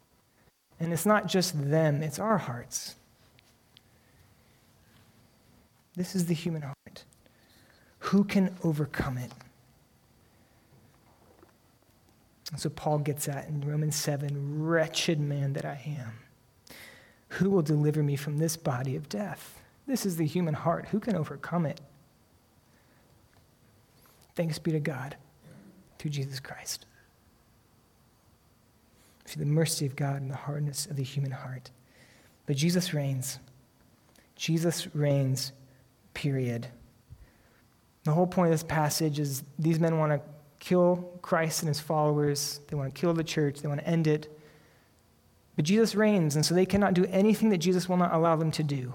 And 0.78 0.92
it's 0.92 1.06
not 1.06 1.26
just 1.26 1.70
them, 1.70 2.02
it's 2.02 2.18
our 2.18 2.38
hearts. 2.38 2.96
This 5.94 6.14
is 6.14 6.26
the 6.26 6.34
human 6.34 6.62
heart. 6.62 7.04
Who 7.98 8.24
can 8.24 8.56
overcome 8.64 9.18
it? 9.18 9.32
So 12.56 12.68
Paul 12.68 12.98
gets 12.98 13.28
at 13.28 13.48
in 13.48 13.62
Romans 13.62 13.96
7 13.96 14.62
Wretched 14.62 15.18
man 15.20 15.54
that 15.54 15.64
I 15.64 15.80
am. 15.98 16.76
Who 17.28 17.50
will 17.50 17.62
deliver 17.62 18.02
me 18.02 18.14
from 18.16 18.36
this 18.36 18.56
body 18.56 18.94
of 18.94 19.08
death? 19.08 19.60
This 19.86 20.04
is 20.04 20.16
the 20.16 20.26
human 20.26 20.54
heart. 20.54 20.88
Who 20.90 21.00
can 21.00 21.16
overcome 21.16 21.64
it? 21.64 21.80
Thanks 24.34 24.58
be 24.58 24.72
to 24.72 24.80
God 24.80 25.16
through 25.98 26.10
Jesus 26.10 26.40
Christ. 26.40 26.86
See 29.24 29.40
the 29.40 29.46
mercy 29.46 29.86
of 29.86 29.96
God 29.96 30.20
and 30.20 30.30
the 30.30 30.36
hardness 30.36 30.86
of 30.86 30.96
the 30.96 31.02
human 31.02 31.30
heart. 31.30 31.70
But 32.46 32.56
Jesus 32.56 32.92
reigns. 32.92 33.38
Jesus 34.36 34.94
reigns, 34.94 35.52
period. 36.12 36.66
The 38.04 38.12
whole 38.12 38.26
point 38.26 38.48
of 38.48 38.54
this 38.54 38.62
passage 38.62 39.18
is 39.18 39.42
these 39.58 39.78
men 39.78 39.98
want 39.98 40.12
to 40.12 40.20
kill 40.62 41.18
Christ 41.22 41.62
and 41.62 41.68
his 41.68 41.80
followers, 41.80 42.60
they 42.68 42.76
want 42.76 42.94
to 42.94 43.00
kill 43.00 43.12
the 43.12 43.24
church, 43.24 43.60
they 43.60 43.68
want 43.68 43.80
to 43.80 43.86
end 43.86 44.06
it. 44.06 44.38
But 45.56 45.64
Jesus 45.64 45.94
reigns, 45.96 46.36
and 46.36 46.46
so 46.46 46.54
they 46.54 46.64
cannot 46.64 46.94
do 46.94 47.04
anything 47.06 47.50
that 47.50 47.58
Jesus 47.58 47.88
will 47.88 47.96
not 47.96 48.14
allow 48.14 48.36
them 48.36 48.52
to 48.52 48.62
do. 48.62 48.94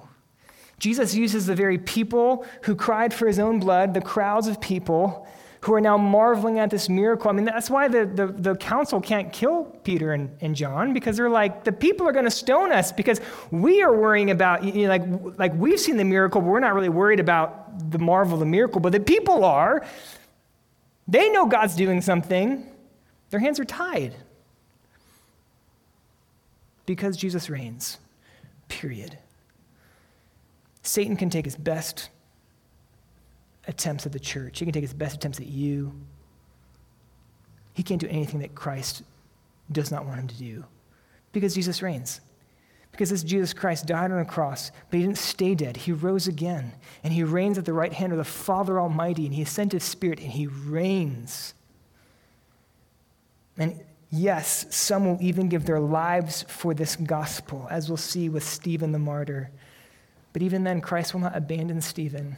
Jesus 0.80 1.13
uses 1.13 1.45
the 1.45 1.55
very 1.55 1.78
people 1.78 2.45
who 2.63 2.74
cried 2.74 3.13
for 3.13 3.28
his 3.28 3.38
own 3.38 3.59
blood, 3.59 3.93
the 3.93 4.01
crowds 4.01 4.47
of 4.47 4.61
people, 4.61 5.28
who 5.61 5.74
are 5.74 5.82
now 5.82 5.97
marveling 5.97 6.59
at 6.59 6.70
this 6.70 6.88
miracle. 6.88 7.30
I 7.30 7.34
mean, 7.34 7.43
that's 7.43 7.70
why 7.70 7.89
the, 7.89 8.05
the, 8.05 8.28
the 8.28 8.55
council 8.55 9.01
can't 9.01 9.34
kill 9.34 9.65
Peter 9.84 10.13
and, 10.13 10.30
and 10.39 10.55
John, 10.55 10.93
because 10.93 11.18
they're 11.18 11.30
like, 11.30 11.65
the 11.65 11.72
people 11.72 12.07
are 12.07 12.13
going 12.13 12.26
to 12.26 12.32
stone 12.32 12.72
us 12.72 12.93
because 12.93 13.20
we 13.51 13.82
are 13.82 13.93
worrying 13.93 14.32
about, 14.32 14.63
you 14.63 14.84
know, 14.84 14.89
like, 14.89 15.38
like 15.38 15.53
we've 15.55 15.80
seen 15.80 15.97
the 15.97 16.05
miracle, 16.05 16.39
but 16.39 16.47
we're 16.47 16.61
not 16.61 16.74
really 16.74 16.89
worried 16.89 17.20
about 17.20 17.91
the 17.91 17.99
marvel 17.99 18.36
of 18.36 18.39
the 18.39 18.45
miracle, 18.45 18.80
but 18.80 18.93
the 18.93 18.99
people 19.01 19.43
are. 19.43 19.86
They 21.08 21.30
know 21.30 21.45
God's 21.45 21.76
doing 21.76 22.01
something. 22.01 22.66
Their 23.30 23.39
hands 23.39 23.60
are 23.60 23.66
tied 23.66 24.16
because 26.86 27.18
Jesus 27.18 27.49
reigns, 27.49 27.97
period. 28.68 29.18
Satan 30.82 31.18
can 31.18 31.30
take 31.30 31.45
his 31.45 31.55
best 31.55 32.10
attempts 33.68 34.05
at 34.05 34.14
the 34.14 34.20
church. 34.20 34.60
He 34.60 34.66
can 34.66 34.74
take 34.74 34.84
his 34.84 34.93
best 34.93 35.16
attempts 35.16 35.39
at 35.39 35.47
you. 35.47 35.93
He 37.74 37.84
can't 37.84 38.01
do 38.01 38.08
anything 38.08 38.39
that 38.39 38.55
Christ 38.55 39.03
does 39.72 39.91
not 39.91 40.05
want 40.05 40.20
him 40.20 40.28
to 40.30 40.38
do 40.38 40.64
because 41.34 41.53
Jesus 41.53 41.82
reigns. 41.82 42.22
Because 42.98 43.12
this 43.12 43.24
Jesus 43.24 43.54
Christ 43.54 43.86
died 43.86 44.12
on 44.12 44.18
a 44.18 44.26
cross, 44.26 44.72
but 44.89 44.98
he 44.98 45.06
didn't 45.06 45.20
stay 45.20 45.54
dead. 45.54 45.78
He 45.78 45.91
rose 45.91 46.28
again, 46.28 46.74
and 47.04 47.14
he 47.14 47.24
reigns 47.24 47.60
at 47.60 47.66
the 47.66 47.74
right 47.74 47.93
hand 47.93 48.12
of 48.12 48.18
the 48.18 48.24
Father 48.24 48.80
Almighty, 48.80 49.28
and 49.28 49.36
he 49.36 49.45
sent 49.45 49.72
his 49.72 49.84
Spirit, 49.84 50.20
and 50.20 50.32
he 50.32 50.48
reigns. 50.48 51.54
And 53.56 53.80
yes, 54.10 54.66
some 54.76 55.06
will 55.06 55.20
even 55.22 55.48
give 55.48 55.66
their 55.66 55.80
lives 55.80 56.43
for 56.48 56.74
this 56.74 56.95
gospel, 56.95 57.68
as 57.70 57.88
we'll 57.88 57.98
see 57.98 58.30
with 58.30 58.43
Stephen 58.43 58.91
the 58.91 59.00
martyr. 59.00 59.52
But 60.34 60.41
even 60.41 60.64
then, 60.64 60.82
Christ 60.82 61.14
will 61.14 61.22
not 61.22 61.38
abandon 61.38 61.82
Stephen 61.82 62.38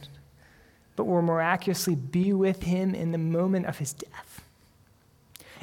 but 1.00 1.06
will 1.06 1.22
miraculously 1.22 1.94
be 1.94 2.34
with 2.34 2.64
him 2.64 2.94
in 2.94 3.10
the 3.10 3.16
moment 3.16 3.64
of 3.64 3.78
his 3.78 3.94
death. 3.94 4.42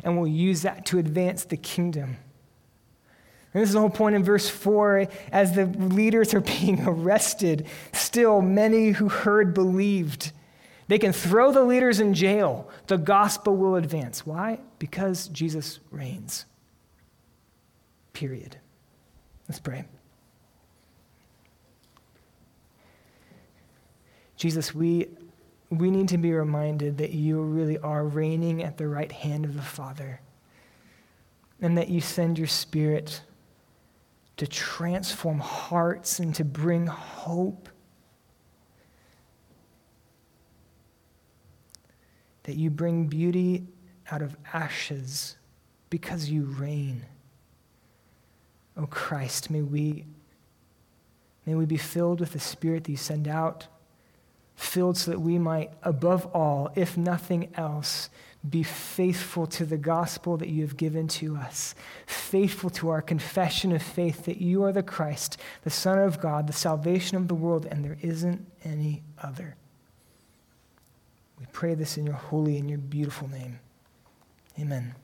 And 0.04 0.18
will 0.18 0.28
use 0.28 0.64
that 0.64 0.84
to 0.88 0.98
advance 0.98 1.44
the 1.44 1.58
kingdom. 1.58 2.18
And 3.58 3.64
this 3.64 3.70
is 3.70 3.74
the 3.74 3.80
whole 3.80 3.90
point 3.90 4.16
in 4.16 4.24
verse 4.24 4.48
4 4.48 5.08
as 5.32 5.56
the 5.56 5.66
leaders 5.66 6.32
are 6.36 6.42
being 6.60 6.80
arrested, 6.86 7.66
still 7.92 8.40
many 8.40 8.92
who 8.92 9.10
heard 9.10 9.56
believed. 9.56 10.32
They 10.88 11.00
can 11.00 11.12
throw 11.12 11.52
the 11.52 11.64
leaders 11.64 12.00
in 12.00 12.14
jail. 12.14 12.70
The 12.86 13.00
gospel 13.00 13.58
will 13.58 13.76
advance. 13.76 14.28
Why? 14.28 14.60
Because 14.78 15.28
Jesus 15.30 15.80
reigns. 15.90 16.46
Period. 18.14 18.58
Let's 19.50 19.60
pray. 19.60 19.86
Jesus, 24.36 24.76
we 24.76 25.08
we 25.72 25.90
need 25.90 26.10
to 26.10 26.20
be 26.20 26.32
reminded 26.32 27.00
that 27.00 27.10
you 27.10 27.42
really 27.42 27.80
are 27.80 28.06
reigning 28.06 28.62
at 28.62 28.78
the 28.78 28.88
right 28.88 29.12
hand 29.12 29.46
of 29.46 29.56
the 29.56 29.64
Father 29.64 30.22
and 31.60 31.76
that 31.80 31.90
you 31.90 32.02
send 32.02 32.38
your 32.38 32.46
Spirit 32.46 33.24
to 34.38 34.48
transform 34.48 35.40
hearts 35.40 36.20
and 36.20 36.34
to 36.36 36.44
bring 36.44 36.88
hope. 36.88 37.70
That 42.44 42.56
you 42.56 42.70
bring 42.70 43.08
beauty 43.08 43.68
out 44.10 44.22
of 44.22 44.38
ashes 44.54 45.36
because 45.90 46.30
you 46.30 46.44
reign. 46.44 47.06
Oh 48.78 48.86
Christ, 48.86 49.50
may 49.50 49.62
we, 49.62 50.06
may 51.46 51.56
we 51.56 51.66
be 51.66 51.78
filled 51.78 52.20
with 52.20 52.34
the 52.34 52.40
Spirit 52.40 52.86
that 52.86 52.92
you 52.92 52.98
send 52.98 53.28
out 53.28 53.68
filled 54.58 54.98
so 54.98 55.12
that 55.12 55.20
we 55.20 55.38
might, 55.38 55.72
above 55.84 56.26
all, 56.34 56.72
if 56.76 56.98
nothing 56.98 57.50
else, 57.56 58.10
be 58.50 58.64
faithful 58.64 59.48
to 59.48 59.66
the 59.66 59.78
gospel 59.78 60.38
that 60.38 60.50
you 60.50 60.62
have 60.62 60.78
given 60.78 61.08
to 61.08 61.36
us, 61.36 61.76
faithful 62.06 62.70
to 62.72 62.90
our 62.90 63.02
confession 63.02 63.72
of 63.72 63.82
faith 63.82 64.26
that 64.26 64.42
you 64.42 64.64
are 64.64 64.72
the 64.72 64.84
Christ, 64.84 65.38
the 65.64 65.70
Son 65.70 66.00
of 66.00 66.20
God, 66.20 66.48
the 66.48 66.54
salvation 66.54 67.18
of 67.18 67.28
the 67.28 67.36
world, 67.36 67.66
and 67.66 67.84
there 67.84 67.98
isn't 68.02 68.46
any 68.64 69.04
other. 69.22 69.56
We 71.40 71.46
pray 71.52 71.76
this 71.76 71.98
in 71.98 72.06
your 72.06 72.16
holy 72.16 72.58
and 72.58 72.70
your 72.70 72.80
beautiful 72.80 73.28
name. 73.28 73.60
Amen. 74.60 74.96